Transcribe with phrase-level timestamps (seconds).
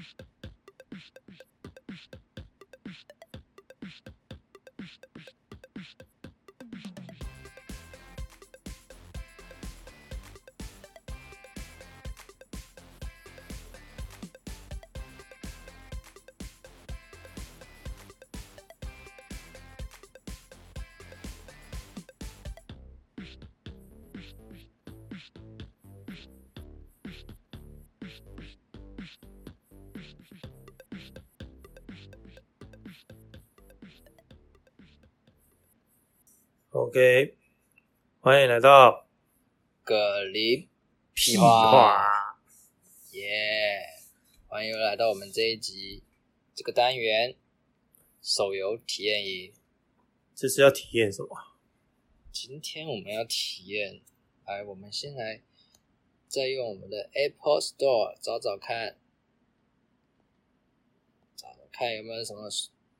[0.00, 0.29] Psst.
[36.72, 37.36] OK，
[38.20, 39.08] 欢迎来到
[39.82, 40.68] 格林
[41.12, 42.38] 屁话，话。
[43.10, 43.82] 耶！
[44.46, 46.04] 欢迎来到我们这一集
[46.54, 47.34] 这个单元
[48.22, 49.52] 手游体验营。
[50.32, 51.36] 这是要体验什么？
[52.30, 54.00] 今天我们要体验，
[54.46, 55.42] 来，我们先来
[56.28, 58.96] 再用我们的 Apple Store 找找看，
[61.34, 62.48] 找找看有没有什么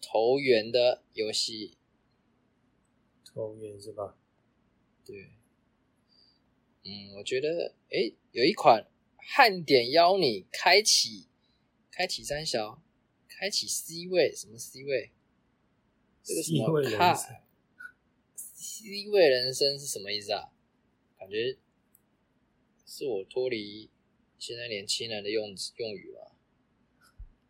[0.00, 1.76] 投缘的游戏。
[3.32, 4.16] 投缘是吧？
[5.04, 5.30] 对，
[6.84, 11.28] 嗯，我觉得，诶，有一款汉典邀你开启，
[11.90, 12.82] 开启三小，
[13.28, 15.12] 开启 C 位，什么 C 位？
[16.22, 17.14] 这个什 C 位人卡
[18.34, 20.52] C 位人生是什么意思啊？
[21.18, 21.58] 感觉
[22.86, 23.90] 是我脱离
[24.38, 26.36] 现在年轻人的用用语吧？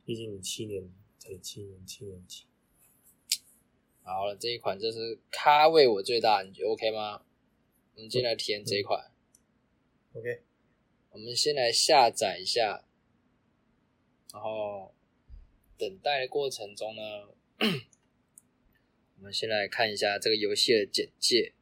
[0.05, 2.45] 毕竟你七年才七年，七年级。
[4.13, 7.23] 好了，这一款就是咖位我最大，你觉得 OK 吗？
[7.95, 9.11] 我们今天来体验这一款。
[10.13, 10.43] OK，
[11.11, 12.85] 我们先来下载一下，
[14.33, 14.93] 然后
[15.79, 17.03] 等待的过程中呢，
[19.17, 21.55] 我们先来看一下这个游戏的简介。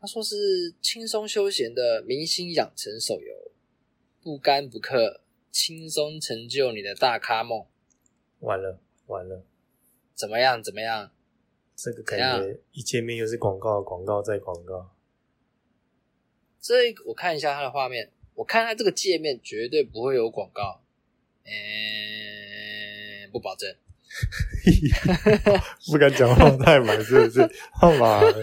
[0.00, 3.52] 他说是轻松休闲的明星养成手游，
[4.22, 7.66] 不干不氪，轻松成就你的大咖梦。
[8.40, 9.44] 完了完了，
[10.14, 10.62] 怎么样？
[10.62, 11.12] 怎么样？
[11.80, 14.90] 这个感觉一见面又是广告，广告再广告。
[16.60, 20.82] 这个我看一下它的画面，我看它这个界面绝对不会有广告，
[21.44, 23.72] 嗯，不保证。
[25.92, 27.48] 不敢讲话太满，是不是？
[27.74, 28.42] 他妈的，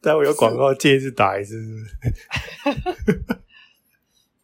[0.00, 1.78] 待会有广告借一次打一次，是不
[3.12, 3.36] 是？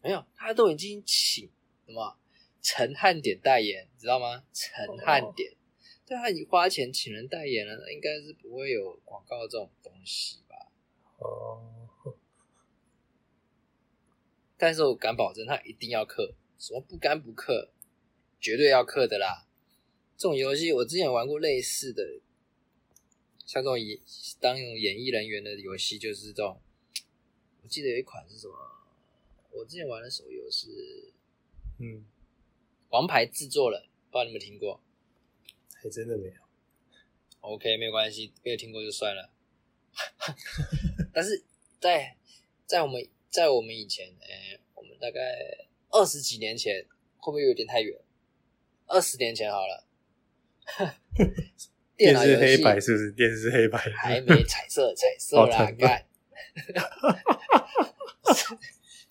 [0.03, 1.49] 没有，他都已经请
[1.87, 2.15] 什么
[2.61, 4.43] 陈汉典代言，知道吗？
[4.53, 5.53] 陈汉典，
[6.11, 10.69] 对他已经花钱请人代言了，那应该是不会有广告这种东西吧？
[11.19, 11.87] 哦，
[14.59, 17.69] 但是我敢保证，他一定要氪，什么不干不氪，
[18.41, 19.47] 绝对要氪的啦。
[20.17, 22.19] 这种游戏我之前玩过类似的，
[23.45, 23.97] 像这种演
[24.41, 26.59] 当那种演艺人员的游戏，就是这种。
[27.63, 28.53] 我记得有一款是什么？
[29.51, 31.13] 我之前玩的手游是
[31.79, 32.03] 嗯，
[32.89, 34.81] 王牌制作人，不知道你们听过
[35.81, 36.33] 还真的没有。
[37.41, 39.29] ？OK，没有关系，没有听过就算了。
[41.13, 41.43] 但是
[41.79, 42.15] 在
[42.65, 45.19] 在我们在我们以前，哎、我们大概
[45.89, 46.85] 二十几年前，
[47.17, 47.99] 会不会有点太远？
[48.85, 49.87] 二十年前好了，
[51.97, 53.11] 电脑游戏黑白是不是？
[53.13, 56.05] 电视黑白还没彩色，彩色啦，哦彩色干！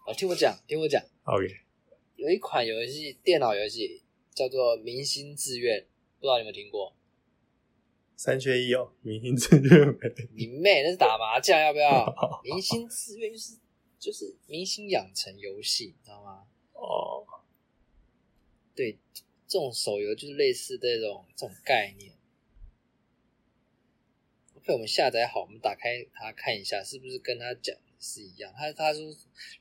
[0.06, 1.46] 哦，听我讲，听我讲，OK，
[2.16, 4.02] 有一款游戏，电脑游戏
[4.34, 5.80] 叫做《明星志愿》，
[6.20, 6.94] 不知道你们听过？
[8.14, 9.98] 三缺一哦，明星志愿
[10.34, 12.14] 你妹，那是打麻将，要不要？
[12.44, 13.56] 明星志愿就是
[13.98, 16.46] 就是明星养成游戏，你知道吗？
[16.74, 17.24] 哦，
[18.74, 18.98] 对，
[19.48, 22.12] 这种手游就是类似这种这种概念。
[24.56, 28.52] OK，我们下载好，我们打开它看一下，是不是跟他讲的是一样？
[28.54, 29.00] 他他说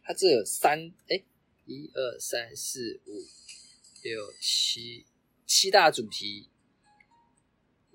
[0.03, 1.23] 他这有三哎，
[1.65, 3.23] 一二三四五
[4.03, 5.05] 六七
[5.49, 6.47] 七大主题，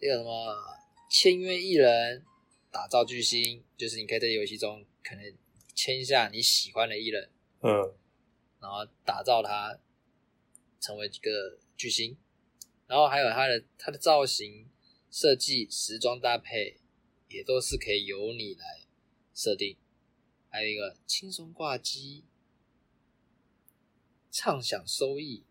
[0.03, 0.77] 那个什么
[1.09, 2.27] 签约艺人，
[2.73, 5.39] 打造巨星，就是你可以在游戏中可能
[5.73, 7.95] 签下你喜欢的艺人，嗯，
[8.61, 9.79] 然后打造他
[10.81, 12.19] 成为一个巨星，
[12.89, 14.69] 然后还有他的他的造型
[15.09, 16.81] 设计、时装搭配，
[17.29, 18.81] 也都是可以由你来
[19.33, 19.77] 设定。
[20.49, 22.25] 还有一个轻松挂机，
[24.33, 25.45] 畅享收益，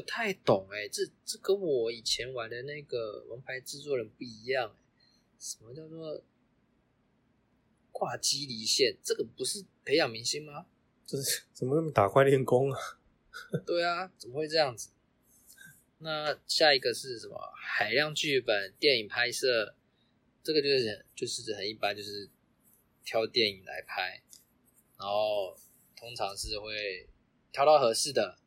[0.00, 4.76] 不太懂哎、这这跟我以前玩的那个王牌制作人不一样、欸、
[5.38, 6.22] 什么叫做
[7.92, 8.96] 挂机离线？
[9.04, 10.64] 这个不是培养明星吗？
[11.04, 12.78] 这是怎么那么打怪练功啊？
[13.66, 14.88] 对啊，怎么会这样子？
[15.98, 17.38] 那下一个是什么？
[17.54, 19.74] 海量剧本、电影拍摄，
[20.42, 22.30] 这个就是就是很一般，就是
[23.04, 24.22] 挑电影来拍，
[24.98, 25.54] 然后
[25.94, 27.06] 通常是会
[27.52, 28.38] 挑到合适的，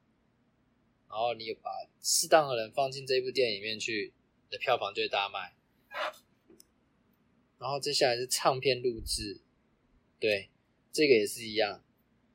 [1.13, 1.69] 然后你有把
[2.01, 4.12] 适当的人放进这部电影里面去，
[4.50, 5.54] 你的票房就会大卖。
[7.60, 9.39] 然后接下来是唱片录制，
[10.19, 10.50] 对，
[10.92, 11.83] 这个也是一样，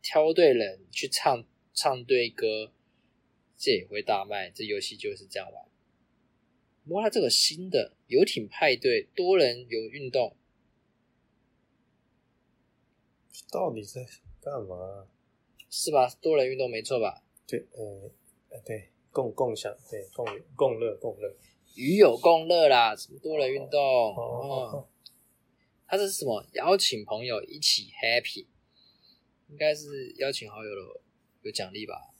[0.00, 1.44] 挑对人去唱
[1.74, 2.72] 唱对歌，
[3.56, 4.48] 这也会大卖。
[4.48, 5.66] 这游戏就是这样玩。
[6.84, 10.36] 不过它这个新的游艇派对，多人游运动，
[13.50, 14.06] 到底在
[14.40, 15.08] 干嘛？
[15.68, 16.08] 是吧？
[16.20, 17.24] 多人运动没错吧？
[17.44, 18.12] 对，呃，呃
[18.64, 21.34] 对，共共享，对，共共乐共乐。
[21.74, 23.80] 与友共乐啦，什么多人运动？
[23.80, 24.16] 哦
[24.72, 24.88] 哦，
[25.86, 26.44] 它这是什么？
[26.54, 28.46] 邀请朋友一起 happy，
[29.48, 31.00] 应该是邀请好友的
[31.42, 32.10] 有奖励吧？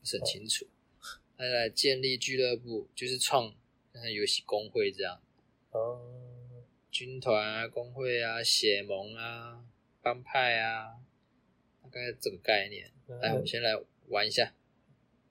[0.00, 0.66] 不是很清楚。
[1.38, 3.52] 再来建立俱乐部，就是创
[3.92, 5.20] 像游戏工会这样，
[5.70, 6.00] 哦，
[6.90, 9.64] 军团啊、工会啊、血盟啊、
[10.02, 11.00] 帮派啊，
[11.82, 12.92] 大概这个概念。
[13.20, 13.72] 来，我们先来
[14.08, 14.54] 玩一下，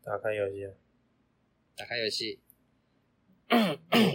[0.04, 0.74] 打开游戏啊，
[1.76, 2.40] 打开游戏。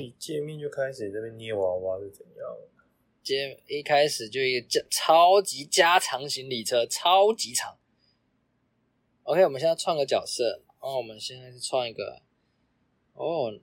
[0.00, 2.56] 一 界面就开始这边捏娃娃是怎样？
[3.22, 7.78] 接一开始就一个加超级加长行李车，超级长。
[9.24, 12.22] OK，我们现在创个角色，然后我们现在是创一个，
[13.12, 13.60] 哦，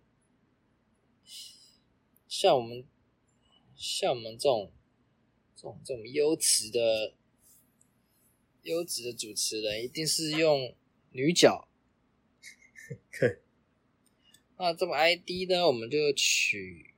[2.27, 2.85] 像我们
[3.75, 4.71] 像我们这种
[5.55, 7.13] 这种这种优质的
[8.61, 10.75] 优质的主持人，一定是用
[11.11, 11.67] 女角。
[13.19, 13.41] 对，
[14.57, 16.93] 那这么 ID 呢，我们就取，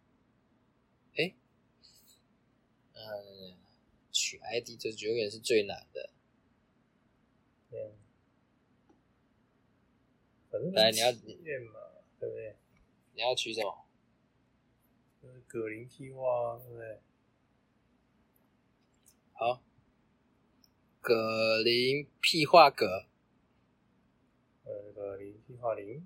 [1.15, 1.33] 哎，
[2.93, 3.55] 嗯，
[4.11, 6.09] 取 ID 这永远是最难的。
[7.69, 7.91] 对，
[10.49, 11.79] 反正来你要验嘛，
[12.19, 12.55] 对不对？
[13.13, 13.85] 你要取什么？
[15.21, 16.99] 就是葛林屁话，对不对？
[19.33, 19.61] 好，
[21.01, 23.05] 葛林屁话葛，
[25.15, 26.05] 林屁话零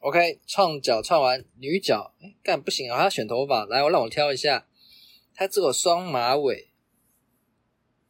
[0.00, 4.66] ，OK，创角创完女角，哎，干不行啊，我要选头发，来，我让我挑一下，
[5.34, 6.70] 它这个双马尾，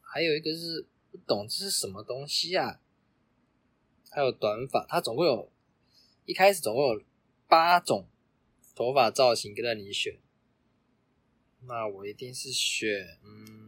[0.01, 2.81] 还有一个是不懂这是什么东西啊？
[4.11, 5.53] 还有短发，它总共有，
[6.25, 7.03] 一开始总共有
[7.47, 8.09] 八种
[8.75, 10.19] 头发造型跟着你选，
[11.63, 13.60] 那我一定是选，嗯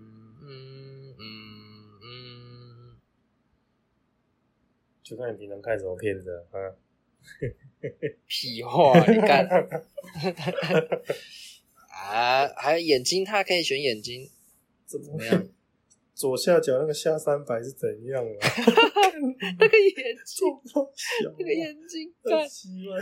[5.12, 6.72] 就看你平常看什么片子啊。
[8.26, 9.46] 屁话，你看
[11.88, 12.48] 啊？
[12.56, 14.28] 还有眼睛，他可以选眼睛，
[14.86, 15.48] 怎么样？
[16.14, 18.30] 左下角那个下三百是怎样啊？
[19.58, 20.48] 那个眼睛，
[21.38, 22.96] 那个眼睛，很干奇怪。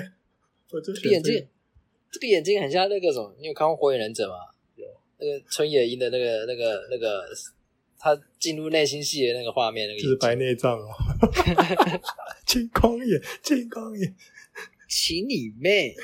[0.73, 0.81] 我
[1.11, 1.49] 眼睛，
[2.11, 3.35] 这个眼睛很像那个什么？
[3.39, 4.37] 你有看过《火影忍者》吗？
[4.77, 4.87] 有。
[5.19, 7.27] 那个春野樱的那个、那个、那个，
[8.01, 10.89] 他进入内心戏的那个画面，那个就是白内障哦。
[12.47, 14.17] 青光眼，青光眼，
[14.89, 15.95] 请你妹！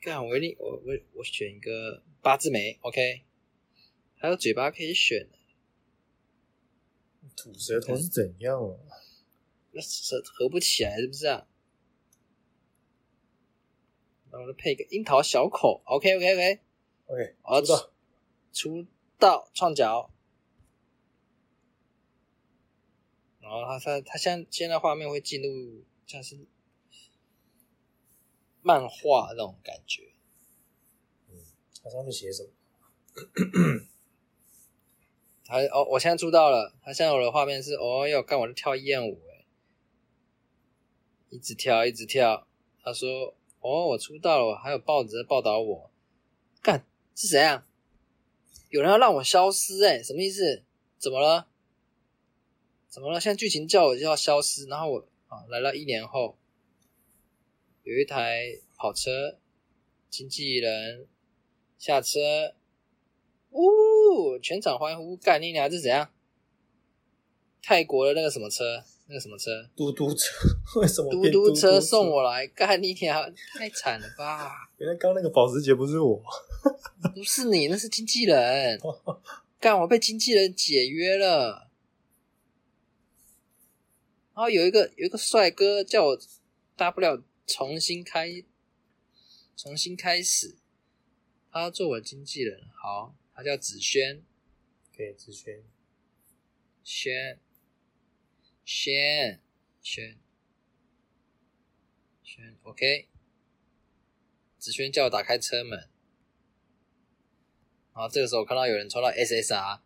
[0.00, 3.22] 干，我一定，我我我选一个八字眉，OK？
[4.16, 5.28] 还有嘴巴可以选，
[7.36, 8.76] 吐舌头是怎样啊？
[9.72, 11.46] 那舌合不起来是不是啊？
[14.30, 16.60] 那我就配个樱桃小口，OK OK OK。
[17.06, 17.92] OK，好知道。
[18.52, 18.86] 出
[19.18, 20.11] 道创角，
[23.42, 26.38] 然后他他他现在现在画面会进入像是
[28.62, 30.12] 漫画那种感觉，
[31.28, 31.34] 嗯
[31.82, 32.50] 它上面写什么？
[35.44, 39.44] 他哦，我现在出道了，他现在我的画面是哦哟，干我在跳艳舞哎，
[41.30, 42.46] 一直跳一直跳，
[42.82, 45.90] 他说哦我出道了，我还有报纸在报道我，
[46.62, 47.66] 干是谁啊？
[48.70, 50.62] 有人要让我消失哎、什么意思？
[50.98, 51.48] 怎么了？
[52.92, 53.18] 怎么了？
[53.18, 56.36] 现在剧情叫我就要消失，然后我啊来到一年后，
[57.84, 58.42] 有一台
[58.76, 59.38] 跑车，
[60.10, 61.06] 经纪人
[61.78, 62.20] 下车，
[63.48, 66.12] 呜，全场欢呼，干你娘这是怎样？
[67.62, 68.84] 泰国的那个什么车？
[69.06, 69.50] 那个什么车？
[69.74, 70.28] 嘟嘟车？
[70.78, 72.10] 为什么嘟变嘟嘟车送？
[72.10, 73.32] 我来，干你娘！
[73.54, 74.52] 太惨了吧！
[74.76, 76.22] 原来刚刚那个保时捷不是我。
[77.14, 78.78] 不是你，那是经纪人。
[79.58, 81.61] 干，我被经纪人解约了。
[84.34, 86.18] 然后有一个有一个帅哥叫我
[86.76, 88.44] 大不了重新开，
[89.56, 90.56] 重新开始。
[91.50, 94.22] 他做我经纪人，好，他叫子轩，
[94.90, 95.62] 给子轩，
[96.82, 97.38] 轩，
[98.64, 99.40] 轩，
[99.82, 100.18] 轩，
[102.22, 103.08] 轩，OK。
[104.58, 105.90] 子轩叫我打开车门，
[107.92, 109.80] 然后这个时候我看到有人抽到 SSR，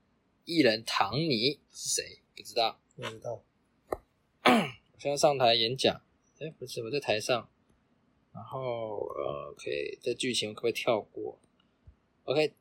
[0.45, 2.21] 艺人唐尼是谁？
[2.37, 2.81] 不知道。
[2.95, 3.43] 不知道。
[4.47, 6.01] 我现在上台演讲，
[6.39, 7.49] 哎，不是我在台上，
[8.33, 11.39] 然后呃，OK，这剧情我可不可以跳过
[12.25, 12.55] ？OK，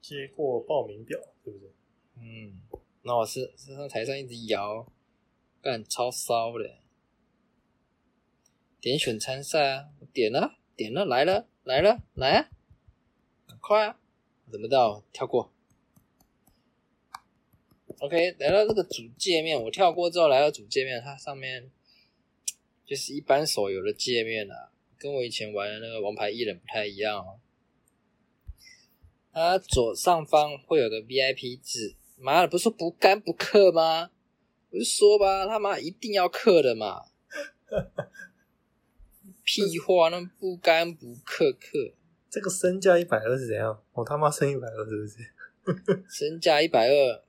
[0.00, 1.70] 接过报名表，对不对？
[2.16, 2.60] 嗯，
[3.02, 4.90] 那我是是上台上一直摇，
[5.62, 6.78] 干超骚的。
[8.80, 12.50] 点选参赛啊，我点了，点了，来了，来了，来啊，
[13.46, 14.00] 赶快啊！
[14.50, 15.02] 怎么到？
[15.12, 15.52] 跳过。
[18.00, 21.70] OK，来到这个主界面，我跳过之后来到主界面，它上面
[22.86, 27.40] 就是一般手游的界面啊，跟我以前玩的那个王牌艺人不太一样哦。
[29.32, 34.10] 它左上方会有个 VIP 字，妈的，不是说不干不氪吗？
[34.70, 37.06] 我就说吧，他妈一定要氪的嘛。
[39.44, 41.94] 屁话，那不干不氪氪，
[42.30, 43.82] 这个身价一百二是怎样？
[43.92, 46.04] 我他妈升一百二是不是？
[46.08, 47.24] 身价一百二，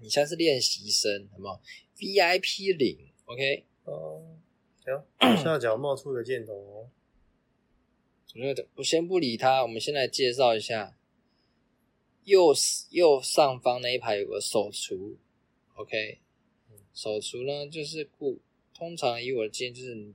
[0.00, 1.60] 你像是练习生，好不好
[1.96, 3.64] ？VIP 零，OK。
[3.84, 4.36] 哦，
[4.84, 6.90] 行，左 下角冒出个箭头哦。
[8.26, 10.96] 左下角，我先不理他，我们先来介绍一下，
[12.24, 12.54] 右
[12.90, 15.16] 右上方那一排有个手厨
[15.74, 16.18] ，OK。
[16.94, 18.40] 手厨呢，就是顾，
[18.74, 20.12] 通常以我的经验就是。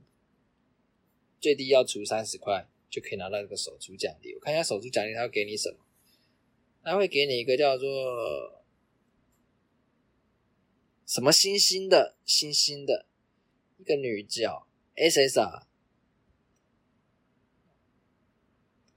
[1.40, 4.34] 最低要除三十块就可以拿到这个手厨奖励。
[4.34, 5.78] 我看一下手厨奖励，他会给你什么？
[6.82, 8.57] 他会给你一个叫做
[11.08, 13.06] 什么星星的星星的
[13.78, 15.62] 一个女角 SSR，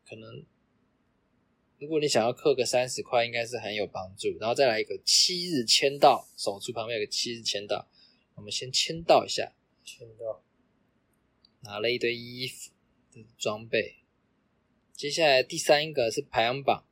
[0.05, 0.45] 可能
[1.79, 4.27] 如果你想要氪个三十块，应该是很有帮助。
[4.41, 7.87] 然后再来一个七日签到，手出旁边有个七日签到，
[8.35, 9.53] 我们先签到一下，
[9.85, 10.43] 签到。
[11.61, 12.71] 拿了一堆衣服
[13.13, 14.03] 的装备，
[14.91, 16.83] 接下来第三个是排行榜。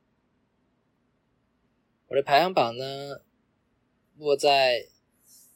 [2.06, 3.20] 我的排行榜呢
[4.16, 4.88] 落在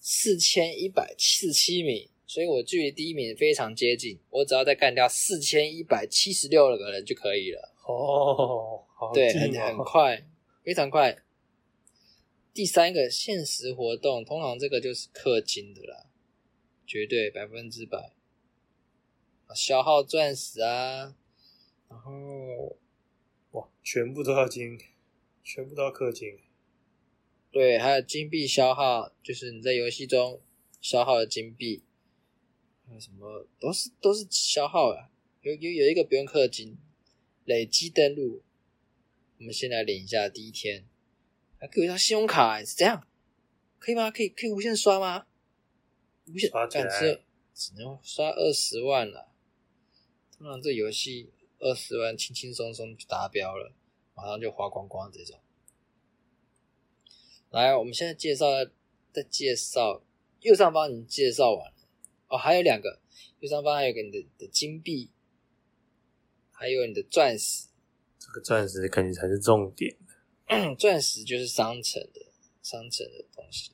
[0.07, 4.21] 四千一百七十七名，所以我距离第一名非常接近。
[4.29, 7.75] 我只要再干掉四千一百七十六个人就可以了。
[7.87, 8.85] 哦，
[9.15, 10.27] 对，很很快，
[10.63, 11.23] 非常快。
[12.53, 16.05] 第三个限时活动，通常这个就是氪金的啦，
[16.87, 18.13] 绝对百分之百。
[19.55, 21.17] 消耗钻石啊，
[21.89, 22.77] 然后
[23.53, 24.79] 哇，全部都要金，
[25.43, 26.39] 全部都要氪金。
[27.55, 30.41] 对，还有金币消耗，就是你在游戏中
[30.81, 31.85] 消耗的金币，
[32.85, 35.09] 还有什么都是都是消耗啊。
[35.41, 36.77] 有有有一个不用氪金，
[37.45, 38.43] 累积登录。
[39.39, 40.85] 我们先来领一下第一天，
[41.61, 43.07] 还给我一张信用卡，是这样，
[43.79, 44.11] 可以吗？
[44.11, 45.27] 可以可以无限刷吗？
[46.27, 47.21] 无限刷起来
[47.55, 49.31] 只能刷二十万了。
[50.37, 51.31] 通常这游戏
[51.61, 53.73] 二十万轻轻松松就达标了，
[54.17, 55.39] 马上就花光光这种。
[57.55, 58.47] 来，我们现在介绍，
[59.13, 60.03] 再介绍
[60.41, 61.77] 右上方已经介绍完了
[62.27, 63.01] 哦，还有两个，
[63.39, 65.13] 右上方还有个你的的金币，
[66.51, 67.69] 还有你的钻石。
[68.19, 69.97] 这个钻石肯定才是重点。
[70.77, 72.27] 钻石就是商城的
[72.61, 73.71] 商城的东西。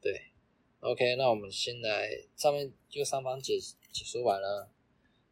[0.00, 0.32] 对
[0.80, 3.56] ，OK，那我们先来上面右上方解。
[3.92, 4.68] 解说完了，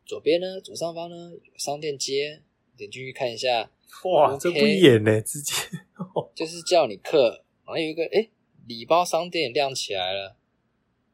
[0.07, 0.61] 左边呢？
[0.61, 1.33] 左上方呢？
[1.33, 2.41] 有商店街，
[2.77, 3.73] 点进去看一下。
[4.05, 5.53] 哇，这不演呢，直接
[6.35, 7.43] 就是叫你氪。
[7.65, 8.29] 然后有一个哎，
[8.67, 10.37] 礼包商店亮起来了，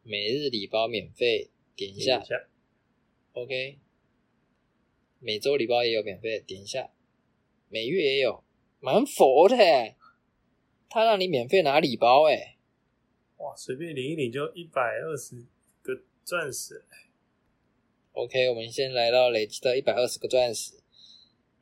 [0.02, 2.22] 每日礼包免费，点一下。
[3.32, 3.78] OK，
[5.20, 6.90] 每周礼包也有免费，点一下。
[7.68, 8.42] 每月也有，
[8.80, 9.56] 蛮佛的。
[10.88, 12.56] 他让你免费拿礼包，哎，
[13.36, 15.46] 哇，随便领一领就一百二十
[15.82, 16.84] 个钻石。
[18.12, 20.80] OK，我们先来到累积的一百二十个钻石。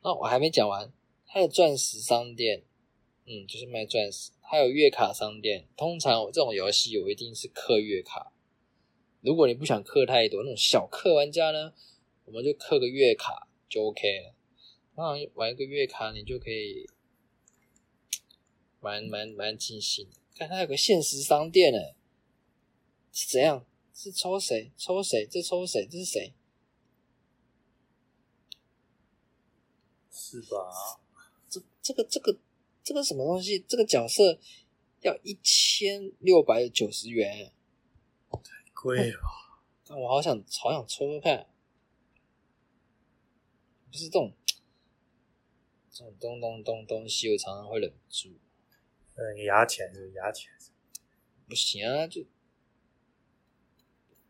[0.01, 0.91] 那我还没讲完，
[1.27, 2.63] 他的钻石商店，
[3.27, 4.31] 嗯，就是卖钻石。
[4.41, 5.67] 还有月卡商店。
[5.75, 8.31] 通常我这种游戏，我一定是氪月卡。
[9.21, 11.73] 如果你不想氪太多，那种小氪玩家呢，
[12.25, 14.33] 我们就氪个月卡就 OK 了。
[14.95, 15.03] 那
[15.33, 16.89] 玩一个月卡，你就可以
[18.79, 20.15] 蛮蛮蛮尽兴的。
[20.35, 21.79] 看，它有个限时商店呢，
[23.11, 23.65] 是怎样？
[23.93, 24.71] 是抽谁？
[24.77, 25.27] 抽谁？
[25.29, 25.85] 这抽谁？
[25.85, 26.33] 这是谁？
[30.11, 30.69] 是吧？
[31.49, 32.37] 这这个这个
[32.87, 33.59] 这个什么东西？
[33.67, 34.39] 这个角色
[35.01, 37.51] 要一千六百九十元，
[38.31, 38.39] 太
[38.73, 39.19] 贵了。
[39.85, 41.47] 但我好想好想抽抽看，
[43.91, 44.31] 不是这种
[45.91, 48.29] 这种东东东东西，我常常会忍不住。
[49.15, 50.49] 嗯，牙钱是牙钱，
[51.45, 52.23] 不行啊，就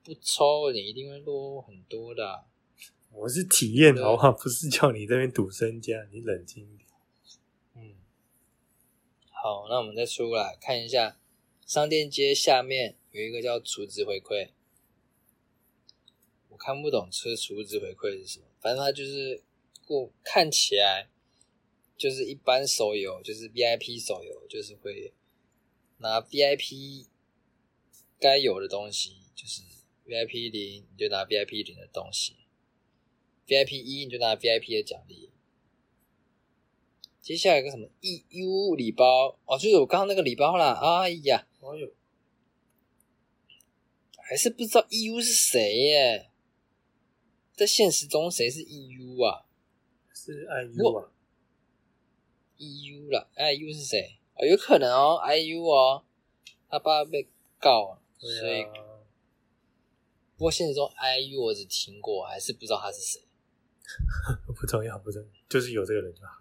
[0.04, 2.48] 不抽，你一定会落很多的。
[3.12, 4.32] 我是体验好不好？
[4.32, 6.87] 不是叫你这边赌身家，你冷静一点。
[9.40, 11.20] 好，那我们再出来看一下，
[11.66, 14.50] 商店街下面有一个叫储值回馈，
[16.50, 19.44] 我看不懂这储值回馈是什么，反正它就是
[19.86, 21.08] 过看起来
[21.96, 25.14] 就是一般手游，就是 VIP 手游，就是会
[26.00, 27.06] 拿 VIP
[28.20, 29.62] 该有的东西，就是
[30.08, 32.36] VIP 零你就拿 VIP 零的东西
[33.46, 35.30] ，VIP 一你就拿 VIP 的奖励。
[37.28, 40.72] 接下来一个什么 EU 礼包哦，就是我刚刚那个礼包啦。
[40.80, 41.92] 哎呀，哎呦，
[44.18, 46.30] 还是不知道 EU 是谁耶？
[47.54, 49.44] 在现实中谁是 EU 啊
[50.14, 51.12] 是 IU 啊
[52.60, 54.20] ，？EU 啦，IU 是谁？
[54.36, 56.06] 哦，有可能哦，IU 哦，
[56.70, 57.28] 他爸被
[57.60, 58.72] 告了，所以啊，
[60.38, 63.22] 不过现实中 IU 我只听过，还是不知道他是谁。
[64.56, 66.37] 不重要，不重要，就是有这个人就好。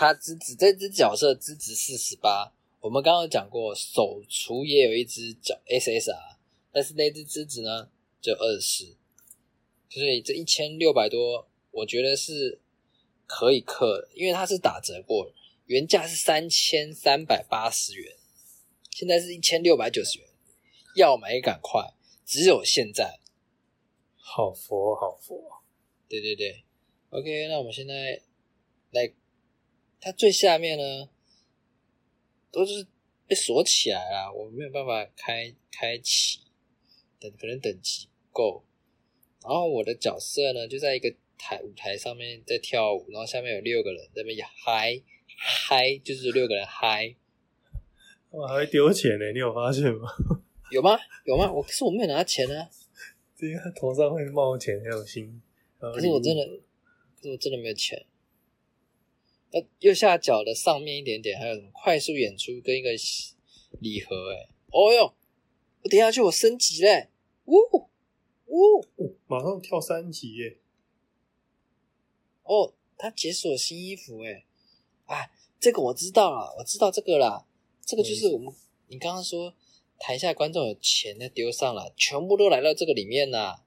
[0.00, 6.36] 他资质这只角色资质四十八，我们刚刚有讲过，手厨也有一只角 SSR，
[6.72, 8.60] 但是那只资质呢就二十。
[8.62, 8.96] 四，
[9.90, 12.58] 所以这一千六百多，我觉得是
[13.26, 15.34] 可以克的，因为它是打折过的，
[15.66, 18.16] 原价是三千三百八十元，
[18.88, 20.26] 现在是一千六百九十元，
[20.96, 21.92] 要买赶快，
[22.24, 23.20] 只有现在。
[24.16, 25.60] 好佛，好佛，
[26.08, 26.64] 对对对
[27.10, 28.22] ，OK，那我们现在
[28.92, 29.12] 来，
[30.00, 31.08] 它最下面呢，
[32.50, 32.86] 都是
[33.26, 36.40] 被锁起来了，我没有办法开开启，
[37.20, 38.64] 等可能等级不够。
[39.42, 45.00] 然后我的角色呢，就在一个台舞台上面在跳舞，然后下面有六个人在那边嗨
[45.36, 47.14] 嗨，就是六个人嗨，
[48.30, 50.08] 我，还会丢钱呢，你有发现吗？
[50.70, 50.98] 有吗？
[51.24, 51.52] 有吗？
[51.52, 52.70] 我可是我没有拿钱啊，
[53.36, 55.40] 这个头上会冒钱，还有心。
[55.78, 56.44] 可可是我真的，
[57.16, 58.06] 可是我真的没有钱。
[59.52, 62.90] 呃，右下角的上面一点点，还有什么快速演出跟一个
[63.80, 65.14] 礼盒、哎，哦哟，
[65.82, 67.08] 我等下去我升级嘞，
[67.46, 67.56] 呜
[68.46, 70.58] 呜，哦马上跳三级耶！
[72.44, 74.44] 哦，他解锁新衣服、哎，
[75.06, 77.44] 啊，这个我知道了，我知道这个啦，
[77.84, 78.52] 这个就是我们
[78.88, 79.54] 你刚刚说
[79.98, 83.64] 台下观众有钱的丢上了，全部都来到这个里面啦，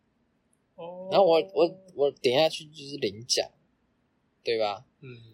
[0.76, 3.50] 哦然后我我我等下去就是领奖，
[4.44, 4.86] 对吧？
[5.02, 5.33] 嗯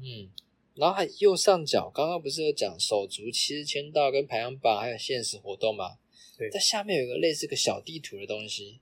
[0.00, 0.30] 嗯嗯，
[0.74, 5.98] 然后还右上角，刚刚不是有讲手足七日签到跟排行榜还有限时活动吗？
[6.36, 8.78] 对在下面有一个类似个小地图的东西，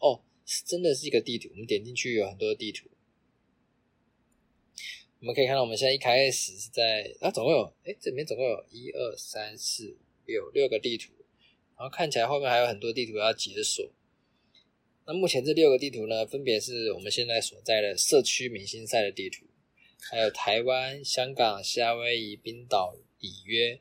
[0.00, 1.48] 哦，是真的是一个地图。
[1.52, 2.88] 我们点进去有很多地图，
[5.20, 11.12] 我们可以看到我们现在一开始是在啊，总共有哎，这里面总共有一二三四六六个地图，
[11.78, 13.88] 然后看起来后面还有很多地图要解锁。
[15.06, 19.46] 那目前这六个地图呢，分别是我们现在所在的社区明星赛的地图。
[20.08, 23.80] 还有台湾、香港、夏威夷、冰岛、里约，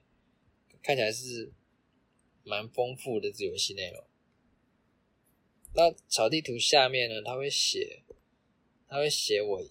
[0.83, 1.51] 看起来是
[2.43, 4.03] 蛮丰富的这游戏内容。
[5.73, 8.03] 那草地图下面呢，它会写，
[8.87, 9.63] 它会写我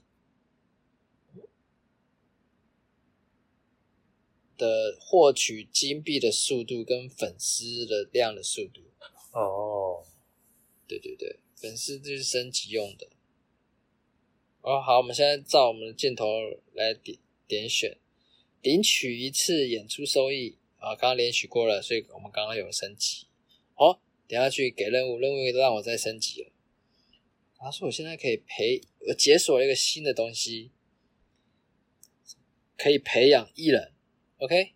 [4.57, 8.83] 的获取金币的速度跟粉丝的量的速度。
[9.33, 10.05] 哦，
[10.87, 13.09] 对对对，粉丝就是升级用的。
[14.61, 16.27] 哦，好，我们现在照我们的箭头
[16.75, 17.97] 来点点选，
[18.61, 23.27] 领取一次演出收益啊，刚刚领取过了，所以我们刚刚有升级。
[23.77, 26.51] 哦，等下去给任务，任务让我再升级了。
[27.57, 30.71] 他说我现在可以培，我解锁了一个新的东西，
[32.77, 33.95] 可以培养艺人。
[34.39, 34.75] OK，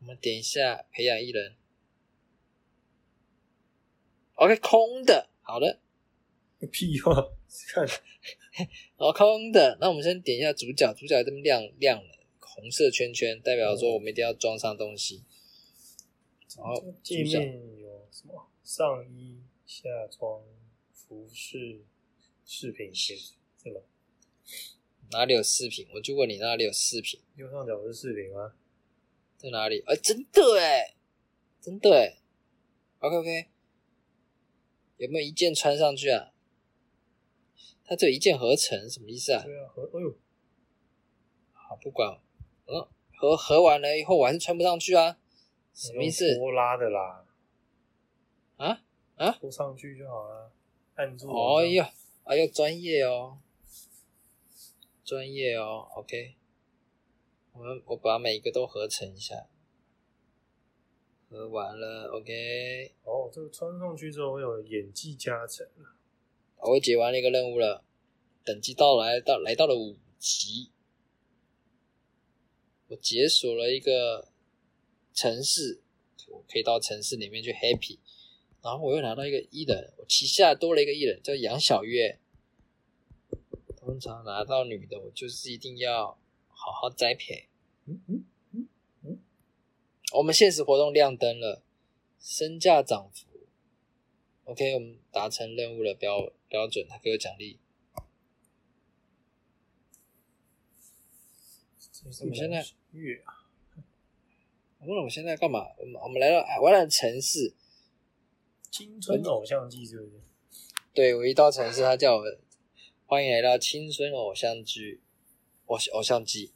[0.00, 1.56] 我们点一下培养艺人。
[4.34, 5.80] OK，空的，好的。
[6.70, 7.12] 屁话，
[7.72, 7.86] 看
[8.96, 9.76] 好，空的。
[9.80, 15.24] 那我们先点一下主角，主角这边亮亮了，红色圈圈代表说我们一定要装上东西。
[16.56, 20.42] 然后界面有什么上衣、下装、
[20.92, 21.84] 服饰、
[22.44, 23.80] 饰品、鞋子，是吗？
[25.12, 25.88] 哪里有饰品？
[25.94, 28.54] 我就问你哪里有饰品，右上角不是饰品吗？
[29.36, 29.82] 在哪里？
[29.86, 30.94] 哎、真的哎，
[31.60, 32.18] 真的哎。
[32.98, 33.46] OK OK，
[34.98, 36.29] 有没有一件穿上去啊？
[37.90, 39.42] 它只有一键合成，什么意思啊？
[39.42, 40.16] 对啊，合哎呦，
[41.52, 42.20] 好，不管，
[42.66, 45.18] 嗯，合合完了以后我还是穿不上去啊，
[45.74, 47.26] 什么意思拖拉的啦，
[48.58, 48.84] 啊？
[49.16, 49.32] 啊？
[49.40, 50.52] 拖上去就好了，
[50.94, 51.28] 按住。
[51.56, 53.38] 哎，呀，哎呦，专业哦，
[55.04, 56.36] 专业哦，OK，
[57.54, 59.48] 我们我把每一个都合成一下，
[61.28, 65.66] 合完了，OK，哦，这个穿上去之后会有演技加成。
[66.62, 67.84] 我解完了一个任务了，
[68.44, 70.70] 等级到来到来到了五级，
[72.88, 74.30] 我解锁了一个
[75.14, 75.80] 城市，
[76.28, 77.98] 我可以到城市里面去 happy，
[78.62, 82.18] 然后我又拿到一个艺人，我旗下多了一个艺人叫杨小月。
[83.76, 86.18] 通常拿到女的，我就是一定要
[86.48, 87.48] 好好栽培。
[87.86, 88.68] 嗯嗯嗯
[89.02, 89.18] 嗯，
[90.12, 91.62] 我们现实活动亮灯了，
[92.20, 93.26] 身价涨幅。
[94.44, 97.60] OK，我们达成任务的标标准，他给我奖励。
[102.20, 103.46] 我们现在月啊，
[104.80, 105.60] 我问我们现在干嘛？
[105.78, 107.54] 我们我们来到海湾的城市，
[108.68, 110.22] 青春偶像剧是不是？
[110.92, 112.24] 对我一到城市，他叫我
[113.06, 115.00] 欢迎来到青春偶像剧，
[115.66, 116.52] 偶偶像剧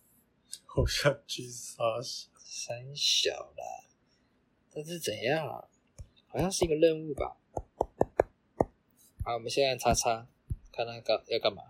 [0.74, 2.28] 偶像剧啥小？
[2.36, 3.84] 三小啦，
[4.70, 5.68] 这是怎样啊？
[6.26, 7.36] 好像是一个任务吧。
[9.26, 10.28] 好，我们现在叉叉，
[10.70, 11.62] 看他干要干嘛？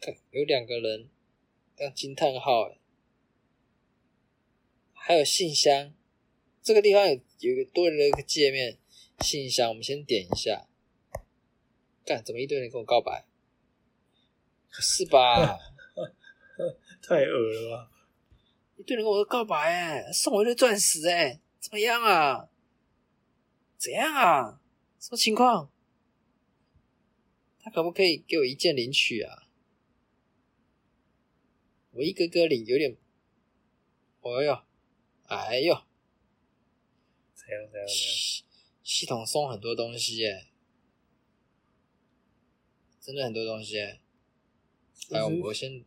[0.00, 1.10] 看有两个人，
[1.76, 2.80] 要惊叹号欸，
[4.94, 5.92] 还有信箱。
[6.62, 8.78] 这个地方有有一个多了一个界面，
[9.18, 10.66] 信箱，我们先点一下。
[12.06, 13.26] 干，怎么一堆人跟我告白？
[14.70, 15.58] 不是吧？
[17.06, 17.92] 太恶了吧！
[18.78, 22.48] 一堆人跟我告白哎，送我一堆钻石哎，怎么样啊？
[23.76, 24.62] 怎样啊？
[24.98, 25.70] 什么情况？
[27.62, 29.46] 他可不可以给我一键领取啊？
[31.92, 32.96] 我一个个领有点，
[34.22, 34.62] 哎呦，
[35.24, 35.74] 哎呦，
[37.34, 37.88] 怎样怎样怎样？
[37.88, 38.44] 系
[38.82, 40.46] 系统送很多东西耶，
[43.00, 44.00] 真的很多东西耶。
[45.10, 45.84] 哎，就是我先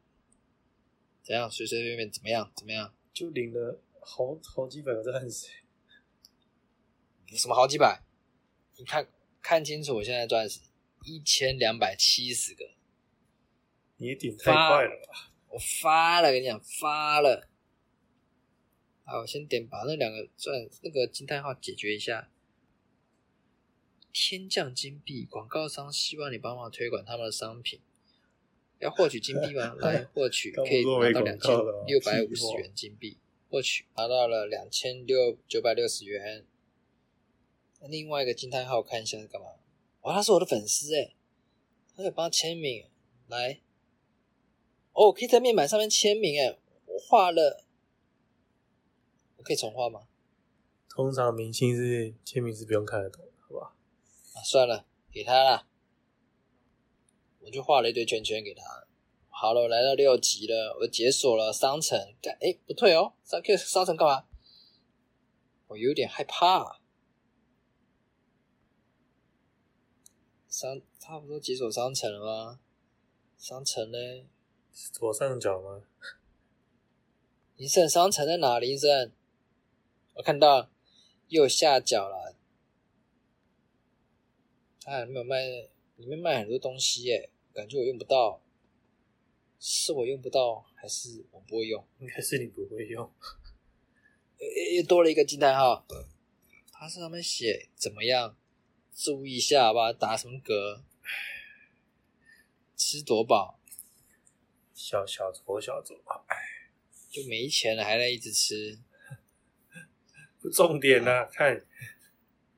[1.21, 2.93] 怎样随随便便怎么样怎么样？
[3.13, 5.47] 就领了好好几百个钻石，
[7.37, 8.03] 什么好几百？
[8.77, 9.07] 你看
[9.41, 10.59] 看清楚，我现在钻石
[11.03, 12.71] 一千两百七十个，
[13.97, 15.31] 你也顶太快了吧？
[15.49, 17.49] 我发了，跟你讲发了。
[19.05, 22.29] 好，我先点把那两个钻那个惊叹号解决一下。
[24.11, 27.81] 天降金币，广告商希望你帮忙推广他们的商品。
[28.79, 29.73] 要获取金币吗？
[29.81, 33.17] 来获取，可以拿到两千六百五十元金币。
[33.49, 36.45] 获取拿到了两千六九百六十元。
[37.79, 39.47] 那另外一个惊叹号，看一下是干嘛？
[40.03, 41.13] 哇，他是我的粉丝哎，
[41.95, 42.85] 他可以帮他签名。
[43.27, 43.61] 来，
[44.91, 47.65] 哦，可以在面板上面签名哎，我画了，
[49.37, 50.07] 我可以重画吗？
[50.89, 53.75] 通常明星是签名是不用看得懂的，好吧？
[54.33, 55.67] 啊，算了，给他啦。
[57.39, 58.63] 我就画了一堆圈圈给他。
[59.29, 61.97] 好了，我来到六级了，我解锁了商城。
[62.21, 64.25] 干，哎，不退哦，商 Q 商城干嘛？
[65.67, 66.81] 我有点害怕。
[70.53, 72.59] 商差不多几所商城了吗？
[73.39, 73.97] 商城呢？
[74.71, 75.81] 左上角吗？
[77.55, 78.59] 林森商城在哪？
[78.59, 79.11] 林森，
[80.13, 80.69] 我看到
[81.27, 82.35] 右下角了。
[84.81, 85.43] 它里面有卖，
[85.95, 88.39] 里面卖很多东西耶，感觉我用不到。
[89.59, 91.83] 是我用不到，还是我不会用？
[91.97, 93.11] 应该是你不会用。
[94.37, 95.83] 又又多了一个惊叹号。
[96.71, 98.37] 它上面写怎么样？
[98.93, 100.81] 注意一下吧，打什么嗝？
[102.75, 103.59] 吃多饱？
[104.73, 105.95] 小小左小左，
[106.27, 106.35] 哎，
[107.09, 108.79] 就没钱了，还在一直吃。
[110.39, 111.65] 不重点啦、看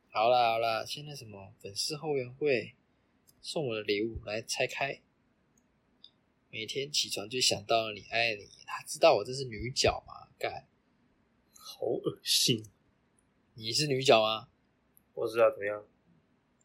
[0.10, 2.76] 好啦好啦，现在什么粉丝后援会
[3.42, 5.02] 送我的礼物来拆开。
[6.50, 10.30] 每天起床就想到你爱你，他知道我这是女角吗？
[10.40, 10.68] 干，
[11.58, 12.66] 好恶心，
[13.54, 14.50] 你是女角吗？
[15.14, 15.86] 我知道怎么样。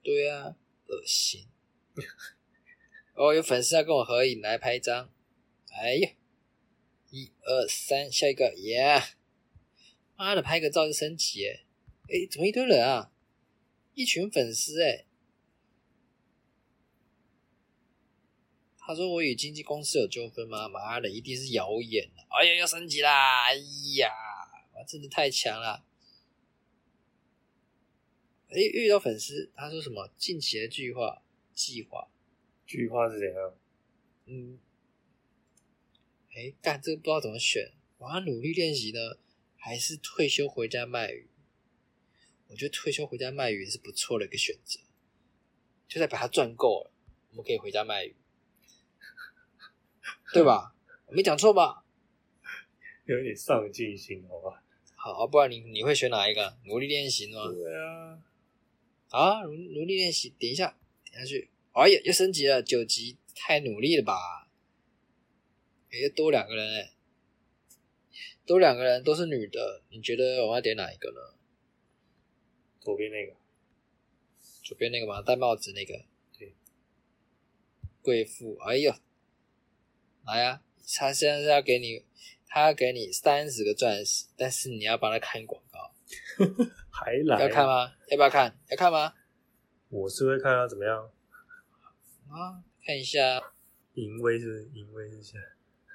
[0.02, 1.46] 对啊，恶心。
[3.14, 5.12] 哦，有粉丝要跟我合影，来拍一张。
[5.72, 6.10] 哎呀，
[7.10, 9.02] 一二三，下一个，耶、
[10.16, 11.44] 妈的，拍个照就升级！
[11.44, 13.12] 哎，怎么一堆人啊？
[13.94, 15.06] 一群粉丝哎。
[18.78, 20.68] 他说我与经纪公司有纠纷吗？
[20.68, 23.44] 妈的，一定是谣言啊哎呀，要升级啦！
[23.44, 23.54] 哎
[23.98, 24.10] 呀，
[24.72, 25.84] 我，真的太强了。
[28.50, 31.22] 哎，遇到粉丝，他说什么近期的计划
[31.54, 32.08] 计划？
[32.66, 33.54] 句话是怎样？
[34.26, 34.58] 嗯，
[36.34, 39.18] 哎，干这个不知道怎么选，我要努力练习呢，
[39.56, 41.28] 还是退休回家卖鱼？
[42.48, 44.80] 我觉得退休回家卖鱼也是不错的一个选择，
[45.86, 46.90] 就在把它赚够了，
[47.30, 48.16] 我们可以回家卖鱼，
[50.32, 50.74] 对吧？
[51.06, 51.84] 我没讲错吧？
[53.04, 54.64] 有点上进心，好吧？
[54.96, 56.58] 好，不然你你会选哪一个？
[56.64, 57.46] 努力练习吗？
[57.48, 58.20] 对啊，
[59.10, 61.50] 啊，努努力练习，点一下，点下去。
[61.72, 64.48] 哎呀，又升级了，九级，太努力了吧？
[65.90, 66.92] 也多两个人哎、
[68.46, 71.20] 多两个人都是女的，你觉得我要点哪一个呢？
[72.80, 73.36] 左边那个，
[74.62, 75.20] 左边那个吗？
[75.20, 76.04] 戴帽子那个？
[76.38, 76.54] 对。
[78.02, 78.94] 贵妇，哎呦，
[80.24, 80.62] 来啊！
[80.96, 82.04] 他现在是要给你，
[82.46, 85.59] 他要给你三十个钻石，但是你要帮他看广告，
[86.90, 87.40] 还来？
[87.42, 87.92] 要看吗？
[88.08, 88.58] 要不要看？
[88.68, 89.12] 要看吗？
[89.88, 91.10] 我是会看啊怎么样
[92.28, 92.62] 啊？
[92.84, 93.18] 看一下，
[93.94, 95.38] 淫威是淫威一下，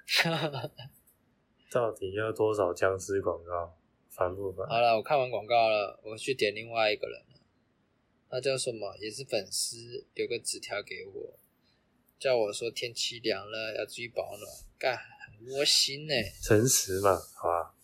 [1.71, 3.78] 到底要多少僵尸广告？
[4.10, 4.67] 烦不烦？
[4.67, 7.39] 好了，我看完广告了，我去点另外一个人了。
[8.30, 8.95] 他叫什么？
[8.99, 11.39] 也是粉丝，留个纸条给我，
[12.19, 14.49] 叫我说天气凉了要注意保暖。
[14.78, 16.13] 干，很窝心呢。
[16.41, 17.71] 诚实嘛，好吧。
[17.71, 17.74] 哎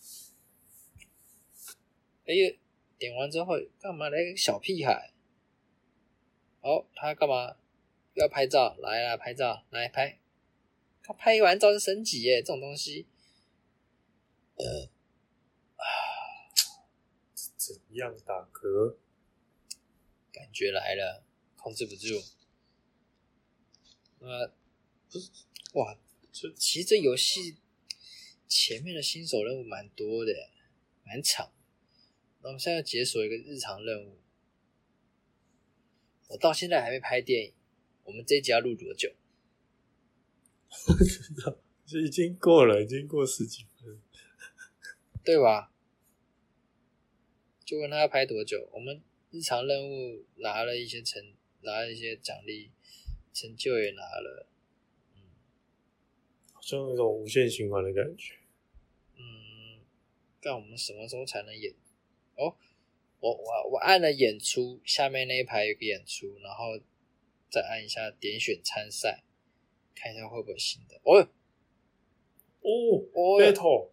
[2.34, 2.56] 呀，
[2.98, 5.12] 点完之后干嘛来个小屁孩？
[6.60, 7.56] 哦，他干嘛？
[8.14, 8.76] 要拍照？
[8.78, 10.18] 来啦，拍照，来拍。
[11.02, 13.06] 他拍完照就升级耶，这种东西。
[14.56, 14.90] 呃。
[15.76, 15.84] 啊
[17.56, 18.96] 怎样打嗝？
[20.32, 21.24] 感觉来了，
[21.56, 22.20] 控制不住。
[24.20, 24.52] 呃，
[25.10, 25.30] 不是，
[25.74, 25.96] 哇，
[26.32, 27.56] 这其实这游戏
[28.48, 30.32] 前面的新手任务蛮多的，
[31.04, 31.52] 蛮长。
[32.42, 34.18] 那我们现在解锁一个日常任务。
[36.28, 37.52] 我到现在还没拍电影。
[38.04, 39.12] 我们这一集要录多久？
[40.86, 44.00] 不知道，这已经过了，已经过十几分，
[45.22, 45.72] 对吧？
[47.64, 48.68] 就问他要拍多久？
[48.72, 49.00] 我们
[49.30, 51.22] 日常任务拿了一些成，
[51.60, 52.72] 拿了一些奖励，
[53.32, 54.48] 成就也拿了，
[55.14, 55.22] 嗯，
[56.52, 58.34] 好像有种无限循环的感觉。
[59.16, 59.80] 嗯，
[60.40, 61.72] 但我们什么时候才能演？
[62.36, 62.56] 哦，
[63.20, 66.78] 我我我按了演出，下面那一排有个演出，然后
[67.50, 69.22] 再按一下点选参赛，
[69.94, 71.00] 看一下会不会新的。
[71.04, 71.28] 哦
[72.60, 72.70] 哦
[73.14, 73.88] 哦，battle，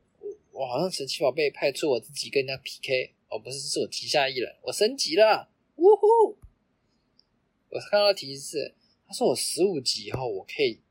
[0.51, 3.13] 我好像神奇宝贝派出我自己跟人家 PK。
[3.29, 6.35] 哦，不是，是我旗下艺人，我升级了，呜呼！
[7.69, 8.73] 我看到提示，
[9.07, 10.81] 他说我十五级以后我可以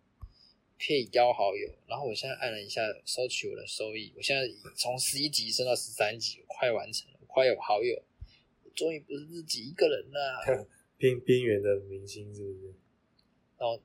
[0.78, 8.02] 可以邀好友，然后我现在按了一下收取我的收益，我现在从十一级升到十三级，快完成了，快有好友，
[8.64, 10.68] 我终于不是自己一个人了。
[10.98, 12.74] 边边缘的明星是不是？
[13.56, 13.80] 然后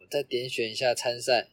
[0.00, 1.48] 我再点选一下参赛，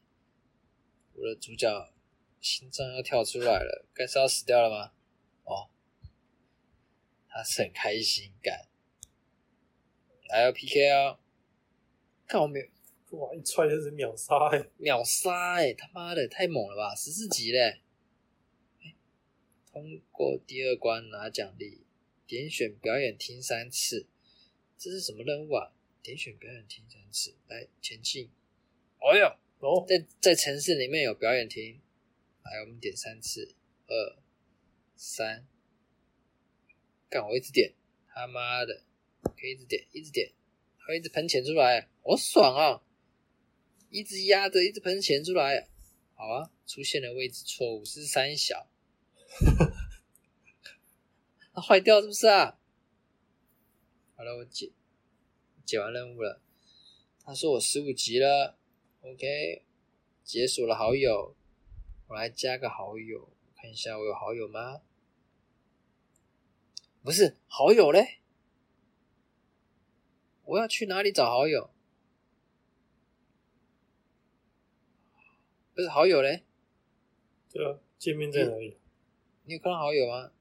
[1.13, 1.93] 我的主角
[2.41, 4.91] 心脏要跳出来了，该是要死掉了吗？
[5.45, 5.69] 哦。
[7.35, 8.67] 他是很开心，感，
[10.29, 11.19] 来要 PK 啊！
[12.27, 16.93] 看我没有，哇，一踹就是秒杀哎，秒杀哎，他妈的太猛了吧！
[16.93, 17.81] 十四级嘞，
[19.73, 21.79] 通过第二关拿奖励，
[22.27, 24.05] 点选表演厅三次，
[24.77, 25.73] 这是什么任务啊？
[26.03, 28.29] 点选表演厅三次，来前进。
[28.99, 31.81] 哦哟，哦，在在城市里面有表演厅，
[32.43, 33.55] 来我们点三次，
[33.87, 34.21] 二
[34.95, 35.47] 三。
[37.09, 37.73] 干我一直点，
[38.07, 38.83] 他妈的，
[39.23, 40.31] 可以一直点，一直点，
[40.85, 42.83] 会一直喷钱出来，好爽啊！
[43.89, 45.67] 一直压着，一直喷钱出来，
[46.13, 46.51] 好啊！
[46.67, 48.67] 出现了位置错误，是三小，
[51.53, 52.57] 它 坏掉是不是啊？
[54.15, 54.71] 好了，我解
[55.65, 56.41] 解完任务了，
[57.25, 58.57] 他说我十五级了
[59.01, 59.63] ，OK，
[60.23, 61.35] 解锁了好友，
[62.07, 64.81] 我来加个好友，看一下我有好友吗？
[67.01, 68.19] 不是好友嘞，
[70.45, 71.69] 我要去哪里找好友？
[75.73, 76.43] 不是好友嘞？
[77.51, 78.77] 对啊，见面在哪里？
[79.45, 80.31] 你有看到好友吗？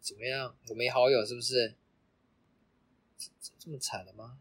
[0.00, 0.56] 怎么样？
[0.68, 1.76] 我没好友是不是？
[3.58, 4.40] 这么惨了吗？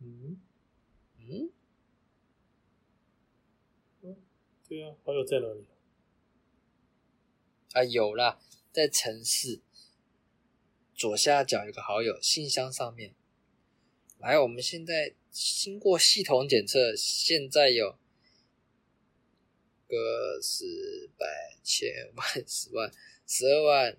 [0.00, 0.40] 嗯
[1.18, 1.52] 嗯
[4.02, 4.16] 嗯，
[4.68, 5.64] 对啊，好友在哪里？
[7.72, 8.40] 啊，有了。
[8.72, 9.60] 在城市
[10.94, 13.14] 左下角有个好友信箱上面，
[14.18, 17.98] 来，我们现在经过系统检测，现在有
[19.94, 21.26] 个十百
[21.62, 22.90] 千万十万
[23.26, 23.98] 十二万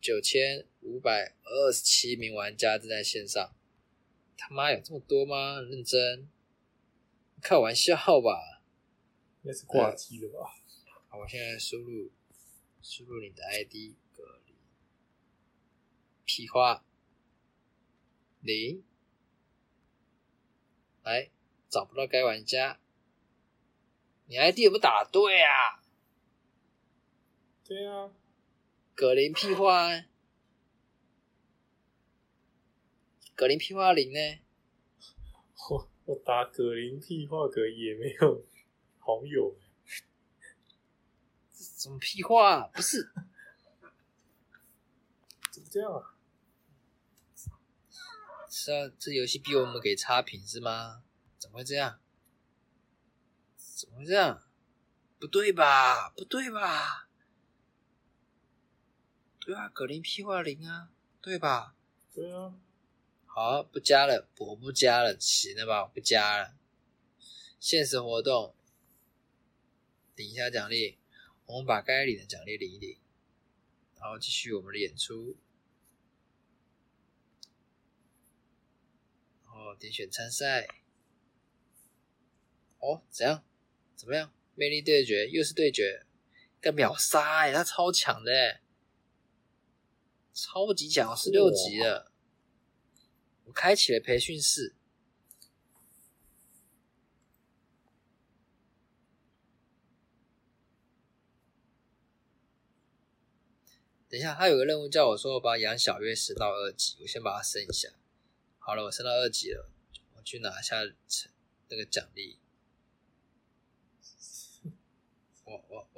[0.00, 3.54] 九千五百二十七名玩家正在线上。
[4.36, 5.60] 他妈有这么多吗？
[5.60, 6.28] 认真？
[7.40, 8.62] 开玩笑吧？
[9.42, 10.50] 应该是挂机了吧？
[11.08, 12.10] 好，我现在输入。
[12.82, 14.54] 输入你的 ID，隔离，
[16.24, 16.82] 屁话，
[18.40, 18.82] 零，
[21.02, 21.30] 来，
[21.68, 22.80] 找不到该玩家，
[24.30, 25.82] 你 ID 也不打对啊？
[27.64, 28.12] 对啊，
[28.94, 29.88] 葛林屁话，
[33.34, 34.18] 葛林屁话零呢？
[35.68, 38.46] 我我打葛林屁话葛也没有
[39.00, 39.56] 好友。
[41.52, 42.68] 什么屁话？
[42.68, 43.12] 不是，
[45.50, 46.14] 怎么这样啊？
[48.48, 51.02] 是啊，这游戏逼我们给差评是吗？
[51.36, 51.98] 怎么会这样？
[53.80, 54.42] 怎么会这样？
[55.18, 56.10] 不对吧？
[56.10, 57.08] 不对吧？
[59.40, 60.90] 对啊，格林屁话零啊，
[61.22, 61.74] 对吧？
[62.12, 62.54] 对啊，
[63.24, 65.84] 好，不加了，我不加了，行了吧？
[65.84, 66.54] 我不加了。
[67.58, 68.54] 限时活动，
[70.14, 70.98] 领一下奖励，
[71.46, 72.98] 我们把该领的奖励领一领，
[73.98, 75.38] 然后继续我们的演出。
[79.46, 80.68] 然后点选参赛。
[82.78, 83.42] 哦，怎样？
[84.00, 84.32] 怎么样？
[84.54, 86.06] 魅力对决又是对决，
[86.58, 88.62] 个秒杀哎，他超强的哎，
[90.32, 92.10] 超级强，十六级了。
[93.44, 94.74] 我开启了培训室。
[104.08, 107.90] 等一下，他有个任务叫我说我把养小月升到二级，我先把它升一下。
[108.58, 109.70] 好了，我升到二级了，
[110.16, 110.76] 我去拿下
[111.68, 112.38] 那个奖励。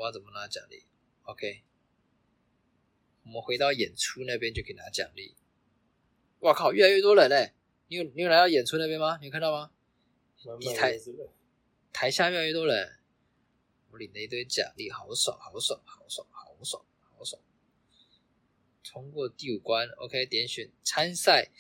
[0.05, 0.85] 要怎么拿奖励
[1.25, 1.63] ？OK，
[3.25, 5.35] 我们回到演出那边就可以拿奖励。
[6.41, 7.53] 哇靠，越来越多人嘞！
[7.89, 9.19] 你有你有来到演出那边吗？
[9.19, 9.71] 你有看到吗？
[10.61, 10.99] 一台
[11.93, 12.99] 台下越来越多人，
[13.91, 16.85] 我领了一堆奖励，好爽，好爽，好爽，好爽，
[17.17, 17.41] 好爽！
[18.83, 21.51] 通过第五关，OK，点选参赛。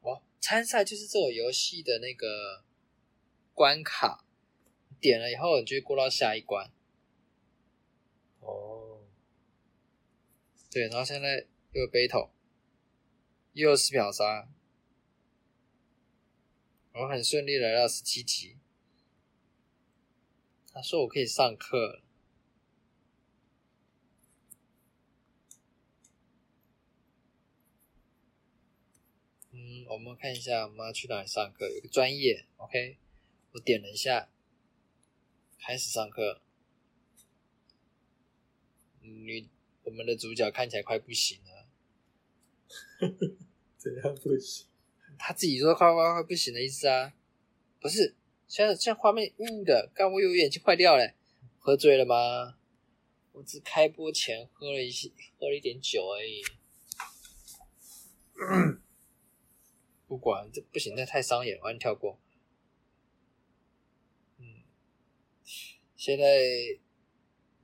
[0.00, 2.64] 哇，参赛就是这种游戏的那个
[3.52, 4.24] 关卡，
[4.98, 6.70] 点了以后你就会过到下一关。
[8.40, 9.02] 哦，
[10.70, 12.30] 对，然后现在又有 battle，
[13.52, 14.48] 又是秒杀，
[16.92, 18.56] 我很顺利来到十七级。
[20.72, 22.02] 他说我可以上课了。
[29.50, 32.98] 嗯，我们看一下我们要去哪里上课，有个专业，OK，
[33.52, 34.28] 我点了一下，
[35.58, 36.42] 开始上课。
[39.00, 39.48] 女，
[39.88, 41.66] 我们的主角看起来快不行了。
[43.78, 44.66] 怎样不行？
[45.18, 47.14] 他自己说快快快不行的意思啊？
[47.80, 48.14] 不是，
[48.46, 51.14] 现在现在画面雾的，刚我有眼睛坏掉了，
[51.58, 52.58] 喝醉了吗？
[53.32, 56.42] 我只开播前喝了一些，喝了一点酒而已。
[60.06, 62.20] 不管这不行，这太伤眼，我跳过。
[64.38, 64.62] 嗯，
[65.96, 66.78] 现在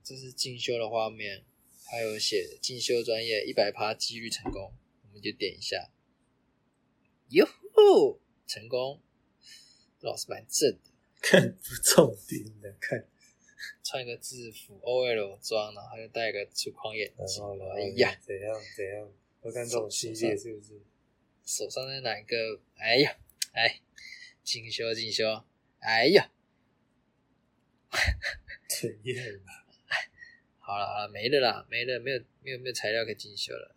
[0.03, 1.43] 这是进修的画面，
[1.89, 5.91] 还有写进修专业一百趴几率成功，我们就点一下。
[7.29, 9.01] 哟吼，成功！
[10.01, 13.07] 老师蛮正的，看不重点的看，
[13.83, 17.43] 穿一个制服 OL 装，然后又戴个粗框眼镜。
[17.75, 19.11] 哎呀，怎样怎样？
[19.43, 20.81] 要看这种系列是不是？
[21.45, 22.61] 手上的哪一个？
[22.77, 23.17] 哎呀，
[23.53, 23.81] 哎，
[24.43, 25.43] 进修进修，
[25.79, 26.31] 哎呀，
[28.67, 29.25] 怎样
[30.65, 33.75] 好了好了，没了啦，没了，没有没有没有材料可以进修了。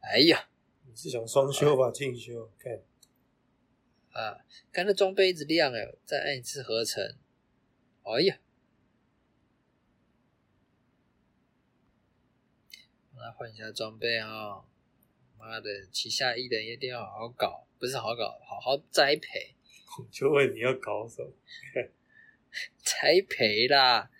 [0.00, 0.48] 哎呀，
[0.86, 1.90] 你是想双修吧？
[1.90, 2.80] 进修看
[4.12, 4.40] 啊，
[4.72, 7.04] 看那装备一直亮哎，再按一次合成。
[8.04, 8.38] 哎呀，
[13.16, 14.64] 来换一下装备啊！
[15.38, 19.54] 妈的，旗下艺人一定要好好搞，不是好好搞，好好栽培。
[20.00, 21.30] 我就问你要搞什么？
[22.82, 24.10] 栽培啦，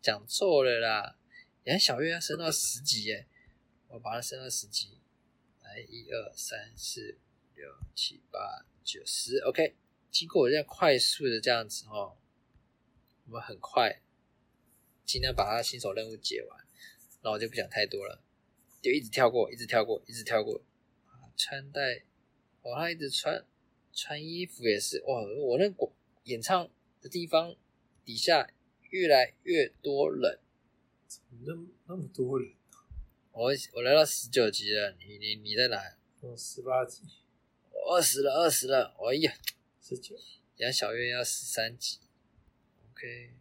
[0.00, 1.16] 讲错了啦。
[1.64, 3.26] 你看小月要升到十级耶，
[3.88, 4.98] 我把它升到十级。
[5.62, 9.76] 来，一二三四五六七八九十，OK。
[10.10, 12.16] 经过我这样快速的这样子哦，
[13.26, 14.00] 我们很快
[15.04, 16.66] 尽量把它新手任务解完，
[17.22, 18.20] 那我就不讲太多了。
[18.82, 20.62] 就一直跳过，一直跳过，一直跳过。
[21.36, 22.02] 穿戴，
[22.62, 23.46] 哦，他一直穿
[23.92, 25.22] 穿衣服也是哇！
[25.46, 25.92] 我那广
[26.24, 26.68] 演唱
[27.00, 27.54] 的地方
[28.04, 28.50] 底下
[28.90, 30.38] 越来越多人，
[31.08, 32.52] 怎么那么那么多人？
[33.32, 35.96] 我我来到十九级了，你你你在哪？
[36.20, 37.02] 我十八级，
[37.70, 39.32] 我二十了，二十了，哎呀，
[39.80, 40.14] 十九，
[40.56, 41.98] 杨小月要十三级
[42.92, 43.34] ，OK，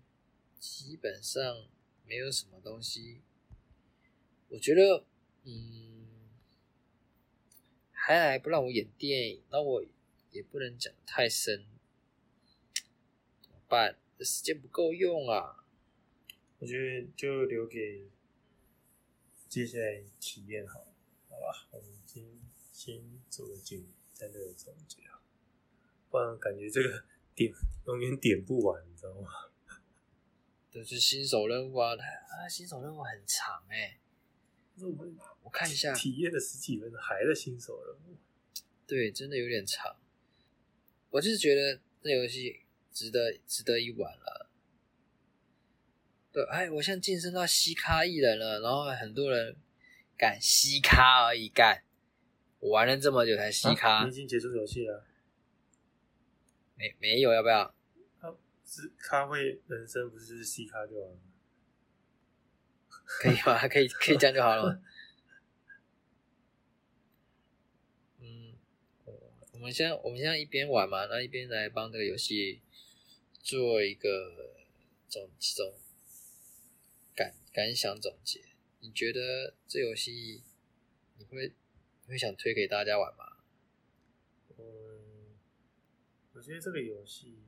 [0.60, 1.68] 基本上
[2.06, 3.22] 没有什么东西，
[4.50, 5.06] 我觉得。
[5.45, 6.06] 嗯，
[7.91, 9.84] 还来不让我演电影，那我
[10.32, 11.66] 也不能讲太深，
[13.41, 13.97] 怎么办？
[14.20, 15.63] 这时间不够用啊！
[16.57, 18.09] 我觉得就留给
[19.47, 20.80] 接下来体验好，
[21.30, 21.70] 好吧？
[21.72, 22.26] 我们先
[22.74, 23.78] 先做个结，
[24.11, 25.22] 在这里总结啊，
[26.09, 27.53] 不然感觉这个 点
[27.88, 29.30] 永远点不完，你知道吗？
[30.70, 30.84] 对。
[30.84, 33.97] 是新手任务啊，啊新手任务很长哎、
[34.76, 38.17] 那我们我看一下，体验了十几分钟，还在新手任务。
[38.86, 39.95] 对，真的有点长。
[41.09, 42.59] 我就是觉得这游戏
[42.91, 44.49] 值得值得一玩了。
[46.31, 49.55] 对，哎，我现在晋升到西咖艺人了，然后很多人
[50.17, 51.83] 干西咖而已干。
[52.59, 55.05] 我玩了这么久才西咖，啊你已经结束游戏了。
[56.75, 57.75] 没没有要不要？
[58.71, 61.17] 是咖位人生不是就是 C 咖就完了？
[63.03, 63.67] 可以吗？
[63.67, 64.79] 可以可以这样就好了？
[68.19, 68.53] 嗯，
[69.05, 72.61] 我我们现在我们现在一边玩嘛，那一边来帮这个游戏
[73.39, 74.55] 做一个
[75.07, 75.73] 总总
[77.15, 78.41] 感感想总结。
[78.81, 80.43] 你觉得这游戏
[81.17, 81.53] 你会
[82.05, 83.25] 你会想推给大家玩吗？
[84.57, 85.37] 嗯，
[86.33, 87.39] 我觉得这个游戏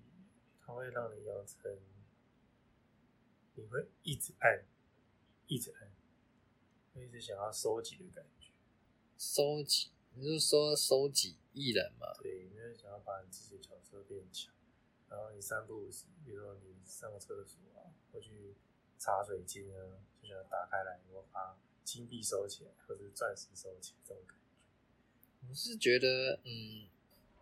[0.61, 1.79] 它会让你养成，
[3.55, 4.65] 你会一直按，
[5.47, 5.91] 一直按，
[6.93, 8.47] 会一直想要收集的感觉。
[9.17, 12.07] 收集，你是说收集艺人吗？
[12.21, 14.53] 对，你会想要把你自己的角色变强，
[15.12, 15.89] 然后你散步，
[16.26, 18.55] 比如说你上个厕所啊，或去
[18.97, 25.49] 茶水间啊，就想打开来，然后把金币收起来，或者是钻石收起来，这种感觉。
[25.49, 26.88] 我是觉得，嗯，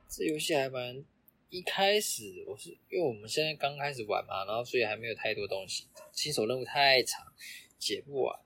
[0.08, 1.06] 这游戏还蛮
[1.52, 7.32] 一开始我是因为我们现在刚开始玩嘛，然后所以还没有太多东西，新手任务太长，
[7.78, 8.40] 解不完。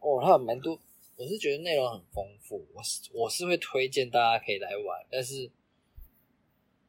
[0.00, 0.78] 哦，它有蛮多，
[1.16, 5.50] 我是觉得内容很丰富，我是我是会推荐大家可以来玩，但是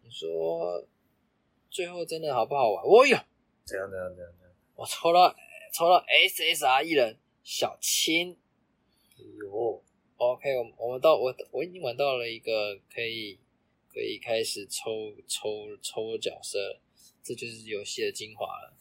[0.02, 0.86] 你说
[1.78, 2.84] 最后真的好不好玩？
[2.84, 3.16] 我有，
[3.64, 4.56] 怎样怎样怎样怎样？
[4.74, 5.30] 我抽到
[5.72, 8.36] 抽到 SSR 艺人小青。
[9.38, 9.84] 有
[10.16, 13.38] OK，我们我们到我我已经玩到了一个可以
[13.94, 16.82] 可以开始抽抽抽角色了，
[17.22, 18.74] 这就是游戏的精华了。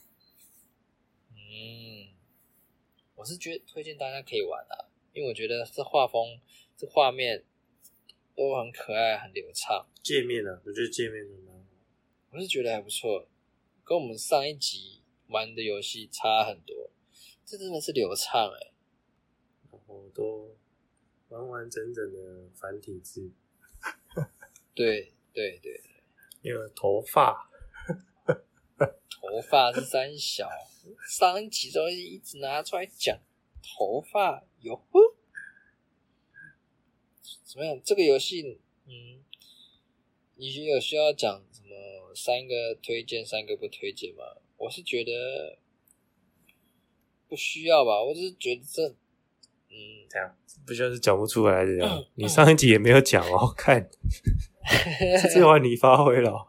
[1.35, 2.09] 嗯，
[3.15, 6.41] 我是觉得推荐大家可以玩啊，因为我觉得这画风、
[6.79, 7.45] 这画面
[8.35, 11.56] 都很可爱、很流畅，界面啊，我觉得界面很蛮好。
[12.37, 13.26] 我是觉得还不错，
[13.82, 16.91] 跟我们上一集玩的游戏差很多。
[17.47, 18.72] 这真的是流畅哎、
[19.72, 20.55] 然后都
[21.30, 23.32] 完完整整的繁体字，
[24.74, 25.80] 对对对，
[26.43, 27.51] 因为头发
[28.76, 30.47] 头发是三小，
[31.09, 33.18] 上一集都一直拿出来讲
[33.62, 34.78] 头发有，
[37.45, 37.80] 怎么样？
[37.82, 39.24] 这个游戏，嗯，
[40.37, 44.22] 你有需要讲什么三个推荐，三个不推荐吗？
[44.59, 45.59] 我是觉得
[47.28, 48.89] 不需要吧，我只是觉得这，
[49.68, 52.05] 嗯，这样不就是讲不出来这样？
[52.16, 53.91] 你上一集也没有讲哦， 看
[55.22, 56.47] 这次换你发挥了哦。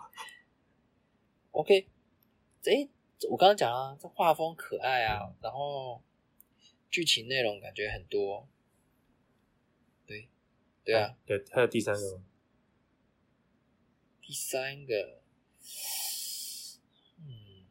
[1.52, 1.88] OK，
[2.66, 2.90] 诶，
[3.30, 6.02] 我刚刚讲啊，这画风可爱啊，然后
[6.90, 8.48] 剧情内容感觉很多，
[10.06, 10.30] 对，
[10.84, 12.24] 对啊，对，还有第三个吗？
[14.28, 15.22] 第三个，
[17.20, 17.64] 嗯，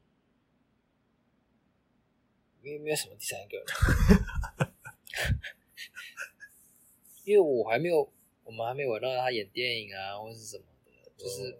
[2.62, 3.62] 没有没有什么第三个，
[7.24, 8.10] 因为我还没有，
[8.42, 11.58] 我们还没有玩到他演电影啊，或是什么的，就是。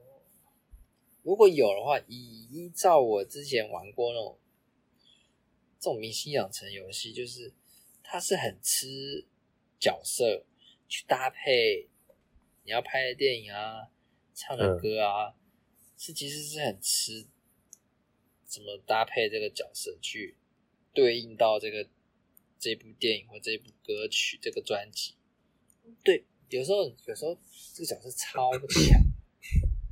[1.23, 4.39] 如果有的话，依依照我之前玩过那种
[5.79, 7.53] 这种明星养成游戏，就是
[8.03, 9.27] 它是很吃
[9.79, 10.47] 角色
[10.89, 11.87] 去搭配
[12.63, 13.91] 你要拍的电影啊、
[14.37, 15.35] 唱的歌啊，
[15.97, 17.27] 是其实是很吃
[18.45, 20.37] 怎么搭配这个角色去
[20.93, 21.89] 对应到这个
[22.59, 25.17] 这部电影或这部歌曲、这个专辑。
[26.05, 27.35] 对，有时候有时候
[27.75, 29.01] 这个角色超强。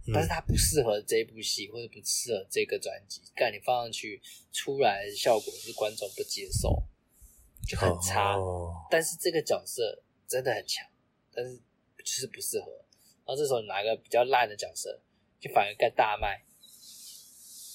[0.12, 4.20] 但是他不适合这部戏，或者不适合这个专辑，干你放上去
[4.52, 6.82] 出来的效果是观众不接受，
[7.66, 8.36] 就很差。
[8.36, 10.86] 哦、但是这个角色真的很强，
[11.32, 12.83] 但是就是不适合。
[13.26, 15.00] 然后这时候你拿一个比较烂的角色，
[15.40, 16.44] 就反而干大卖。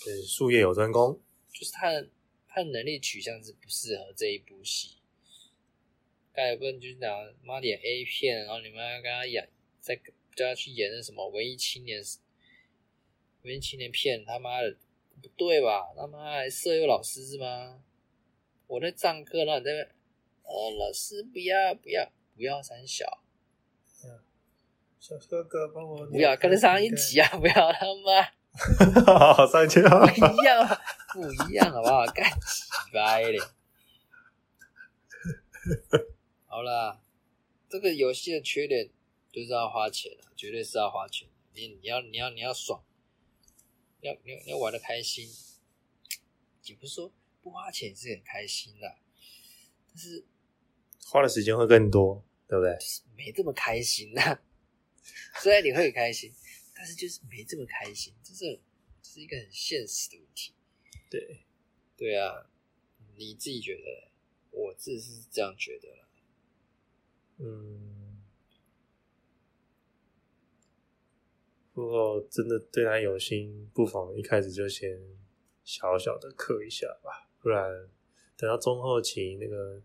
[0.06, 1.20] 对，术业有专攻，
[1.52, 2.08] 就是他的
[2.48, 4.98] 他的能力取向是不适合这一部戏。
[6.32, 7.12] 刚才不能就是讲
[7.44, 9.96] 妈演 A 片，然后你们要跟他演再
[10.36, 12.02] 叫他去演那什么文艺青年，
[13.44, 14.78] 文艺青年片，他妈的
[15.22, 15.92] 不对吧？
[15.98, 17.84] 他妈还色诱老师是吗？
[18.68, 19.80] 我在上课，然后你在那，
[20.44, 23.24] 呃，老师不要不要不要三小，
[25.00, 27.30] 小哥哥帮我不要跟上一集啊！
[27.38, 30.82] 不要他妈，好上去啊，不一样，
[31.14, 32.06] 不一样，好不好？
[32.14, 33.40] 干鸡掰嘞！
[36.46, 37.02] 好啦，
[37.70, 38.90] 这个游戏的缺点。
[39.32, 41.30] 就是要花钱的，绝对是要花钱。
[41.54, 42.84] 你你要你要你要爽，
[44.02, 45.30] 要你要你要玩的开心，
[46.64, 48.96] 也不是说不花钱是很开心的，
[49.88, 50.26] 但是
[51.06, 52.76] 花的时间会更多，对不对？
[53.16, 54.40] 没这么开心呐、
[55.42, 56.32] 虽然你会很开心，
[56.76, 58.60] 但是就是没这么开心，这是
[59.02, 60.54] 这是一个很现实的问题。
[61.10, 61.46] 对，
[61.98, 62.50] 对啊，
[63.18, 64.12] 你自己觉得嘞？
[64.52, 66.10] 我自己是这样觉得啦。
[67.38, 68.22] 嗯，
[71.74, 75.00] 不过真的对他有心，不妨一开始就先
[75.64, 77.90] 小小的刻一下吧，不然
[78.36, 79.82] 等到中后期那个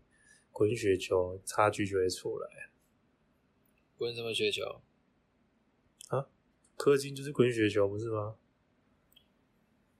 [0.51, 2.69] 滚雪球差距就会出来。
[3.97, 4.81] 滚什么雪球？
[6.77, 8.37] 氪金就是滚雪球，不是吗？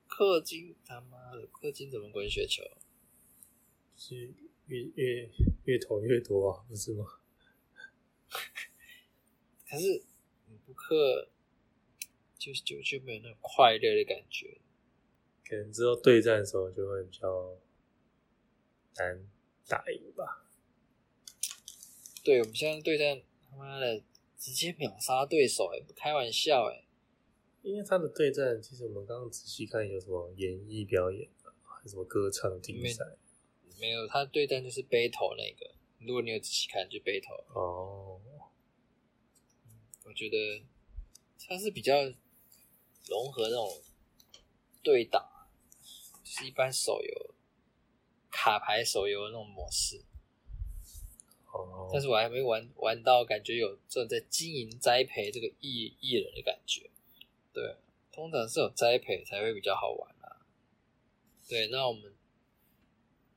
[0.10, 2.64] 氪金他妈的，氪金怎么滚雪球？
[3.98, 4.34] 是
[4.68, 5.30] 越越
[5.66, 7.06] 越投越多啊，不是吗？
[9.70, 10.04] 可是
[10.48, 11.28] 你不氪，
[12.38, 14.60] 就就就没有那种快乐的感觉。
[15.48, 17.58] 可能之后对战的时候就会比较
[18.98, 19.28] 难
[19.68, 20.46] 打赢吧。
[22.24, 24.04] 对，我们现在对战他妈的
[24.46, 26.86] 直接秒杀对手、欸，哎，不开玩笑、欸，哎，
[27.64, 33.04] 因为他的对战，其实我们刚刚仔细看有什么演艺表演啊，还有什么歌唱竞赛
[33.80, 35.74] 没有，他对战就是 battle 那个，
[36.06, 37.44] 如果你有仔细看，就 battle。
[37.56, 38.22] 哦。
[40.04, 40.64] 我觉得
[41.48, 42.04] 他是比较
[43.08, 43.82] 融合那种
[44.84, 45.50] 对打，
[46.24, 47.36] 就是一般手游
[48.30, 50.06] 卡牌手游的那种模式。
[51.56, 56.90] 哦，但是我还没玩玩到，感觉有这种在经营栽培这个艺艺人的感觉。
[57.54, 57.76] 对，
[58.12, 60.46] 通常是有栽培才会比较好玩啊。
[61.48, 62.14] 对，那我们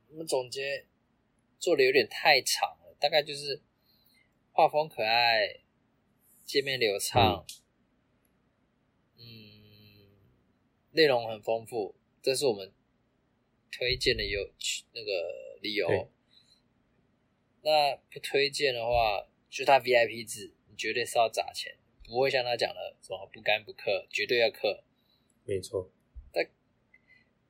[0.09, 0.85] 我们总结
[1.59, 3.61] 做的有点太长了，大概就是
[4.51, 5.61] 画风可爱，
[6.43, 7.45] 界面流畅，
[9.17, 9.23] 嗯，
[10.91, 12.73] 内容很丰富，这是我们
[13.71, 14.51] 推荐的有
[14.93, 16.07] 那个理由对。
[17.61, 24.81] 那不推荐的话，就他 VIP 制，你绝对是要砸钱，不会像他讲的什么不干不氪，绝对要氪。
[25.45, 25.91] 没错，
[26.31, 26.47] 但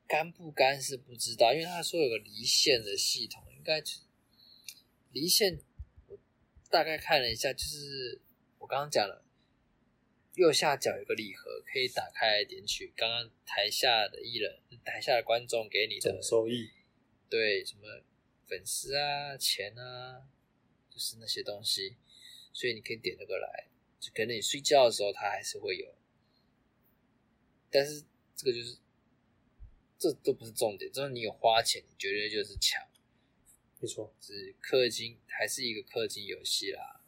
[0.07, 4.01] 干不干是不知道，因为他说有个离线的系统，应该是
[5.11, 5.59] 离线。
[6.07, 6.17] 我
[6.69, 8.21] 大概看了一下，就是
[8.57, 9.23] 我刚刚讲了，
[10.35, 16.71] 右下角有个礼盒，可以打开来点取刚刚台下的艺人、台下的观众给你的总收益
[17.29, 18.01] 对什么
[18.49, 20.27] 粉丝啊、钱啊，
[20.89, 21.95] 就是那些东西，
[22.51, 23.67] 所以你可以点那个来，
[23.99, 25.93] 就可能你睡觉的时候它还是会有，
[27.69, 28.03] 但是
[28.35, 28.77] 这个就是
[29.99, 32.83] 这都不是重点，只要你有花钱，你绝对就是强。
[33.81, 36.99] 没错，是氪金还是一个氪金游戏啦。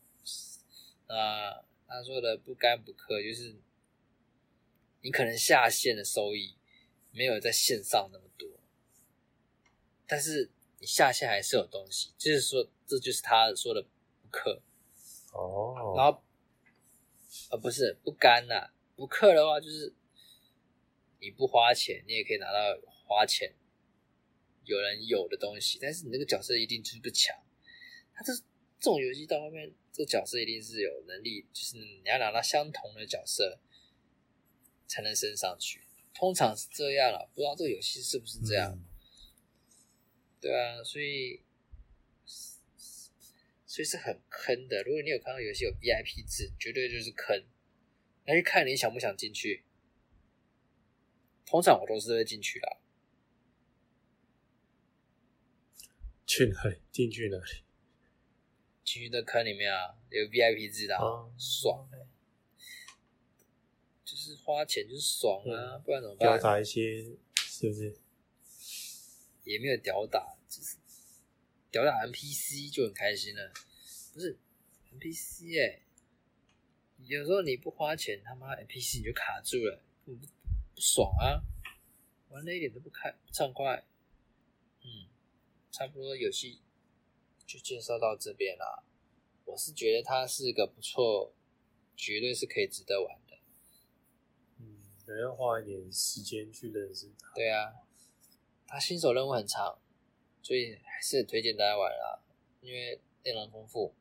[1.07, 3.57] 那他说的不干不氪，就是
[5.01, 6.55] 你可能下线的收益
[7.11, 8.47] 没有在线上那么多，
[10.07, 10.49] 但是
[10.81, 14.59] 你下线还是有东西，就是说这就是他说的不氪。
[15.31, 16.23] 哦，然后，
[17.51, 19.93] 呃，不是不干呐、不氪的话就是
[21.19, 22.59] 你不花钱，你也可以拿到
[23.07, 23.53] 花钱
[24.65, 27.37] 有人有的东西，但是你那个角色一定就是不强。
[28.13, 33.59] 他这这种游戏到后面，这个角色一定是有能力，就是你要拿到相同的角色
[34.87, 38.71] 才能升上去，通常是这样了，不知道这个游戏是不是这样。
[38.73, 38.90] 嗯
[40.41, 41.41] 对啊，所以
[42.25, 44.81] 所以是很坑的。
[44.83, 47.43] 如果你有看到游戏有 VIP 制，绝对就是坑。
[48.25, 49.63] 那就看你想不想进去。
[51.45, 52.77] 通常我都是会进去的。
[56.25, 56.77] 去哪里？
[56.91, 57.63] 进去哪里？
[58.83, 62.07] 进去的坑里面啊，有 VIP 制的、啊，哦爽欸
[64.03, 66.41] 就是花钱就是爽啊，嗯不然怎么表办？
[66.41, 67.03] 达一些
[67.35, 68.00] 是不是？
[69.43, 70.77] 也没有屌打，就是
[71.69, 73.51] 屌打 NPC 就很开心了。
[74.13, 74.37] 不是
[74.93, 75.81] NPC 哎、
[76.97, 80.25] 有时候你不花钱，他妈 NPC 你就卡住了，不不
[80.75, 81.43] 不爽啊，
[82.29, 83.85] 玩的一点都不开不畅快。
[84.83, 85.07] 嗯，
[85.71, 86.61] 差不多游戏
[87.45, 88.83] 就介绍到这边啦。
[89.45, 91.33] 我是觉得它是个不错，
[91.95, 93.37] 绝对是可以值得玩的。
[94.59, 97.33] 嗯，可能要花一点时间去认识它。
[97.35, 97.73] 对啊，
[98.71, 99.77] 它新手任务很长，
[100.41, 102.21] 所以还是很推荐大家玩啦，
[102.61, 103.93] 因为内容丰富。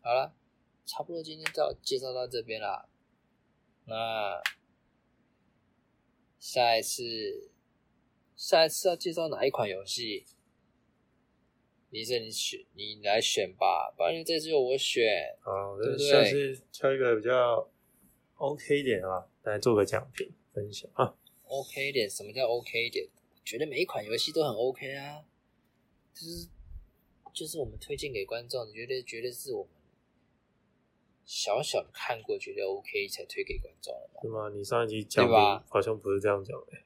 [0.00, 0.34] 好了，
[0.86, 2.88] 差不多今天到介绍到这边啦。
[3.84, 4.42] 那
[6.40, 7.50] 下一次，
[8.34, 10.24] 下一次要介绍哪一款游戏？
[11.90, 15.36] 你是你选，你来选吧，不然这次由我选。
[15.42, 17.70] 好，我对下次挑一个比较
[18.36, 21.14] OK 一点啊，来做个奖品分享啊。
[21.44, 23.06] OK 一点，什么叫 OK 一点？
[23.44, 25.24] 觉得每一款游戏都很 OK 啊，
[26.14, 26.48] 就是
[27.32, 29.72] 就是我们推荐给观众，觉得觉得是我们
[31.24, 34.20] 小小的看过，觉得 OK 才推给观众的嘛。
[34.22, 34.48] 是吗？
[34.56, 36.78] 你上一集讲对吧好像不是这样讲的。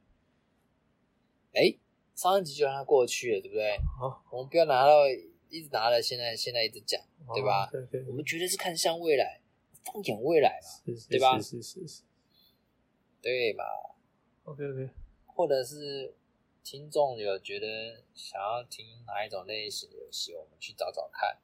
[1.52, 1.76] 哎，
[2.14, 3.78] 上一集就让它过去了，对不对？
[3.98, 5.08] 好，我们不要拿到
[5.48, 7.00] 一直拿了，现在现在一直讲，
[7.34, 7.70] 对吧？
[8.08, 9.40] 我们绝对是看向未来，
[9.84, 12.02] 放眼未来嘛，是是对吧是是是是。
[13.20, 13.64] 对嘛
[14.44, 14.88] ？OK OK，
[15.26, 16.14] 或者是
[16.62, 21.38] 听众有觉得想要听哪一种类型的游戏，我们去找找看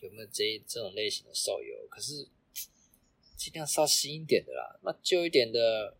[0.00, 1.86] 有没有这这种类型的手游。
[1.88, 2.28] 可是
[3.36, 5.96] 尽量稍新一点的啦，那旧一点的，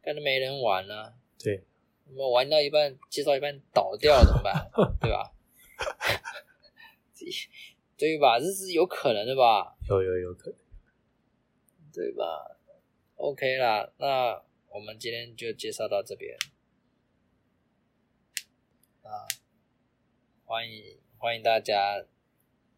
[0.00, 1.64] 干的没人玩呢、对，
[2.06, 4.70] 我们玩到一半，介绍一半倒掉怎么办？
[5.00, 5.32] 对吧？
[7.96, 8.38] 对吧？
[8.40, 9.76] 这是有可能的吧？
[9.88, 10.58] 有有有可能。
[11.92, 12.58] 对吧
[13.14, 16.36] ？OK 啦，那我们今天就介绍到这边。
[19.02, 19.24] 啊，
[20.48, 22.06] 欢迎欢迎大家，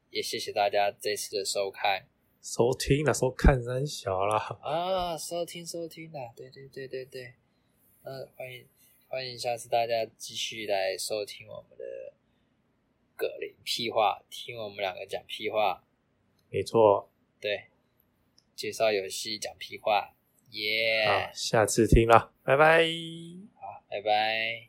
[0.09, 2.09] 也谢谢大家这次的收看
[2.41, 4.39] 收听了，收看三小啦。
[4.63, 7.35] 啊，收听收听啦，对对对对对，
[8.03, 8.67] 那欢迎
[9.07, 12.15] 欢迎下次大家继续来收听我们的
[13.15, 15.85] 葛林屁话，听我们两个讲屁话，
[16.49, 17.11] 没错。
[17.39, 17.67] 对，
[18.55, 20.15] 介绍游戏讲屁话，
[20.53, 22.83] 耶、好，下次听了，拜拜。
[23.61, 24.68] 好，拜拜。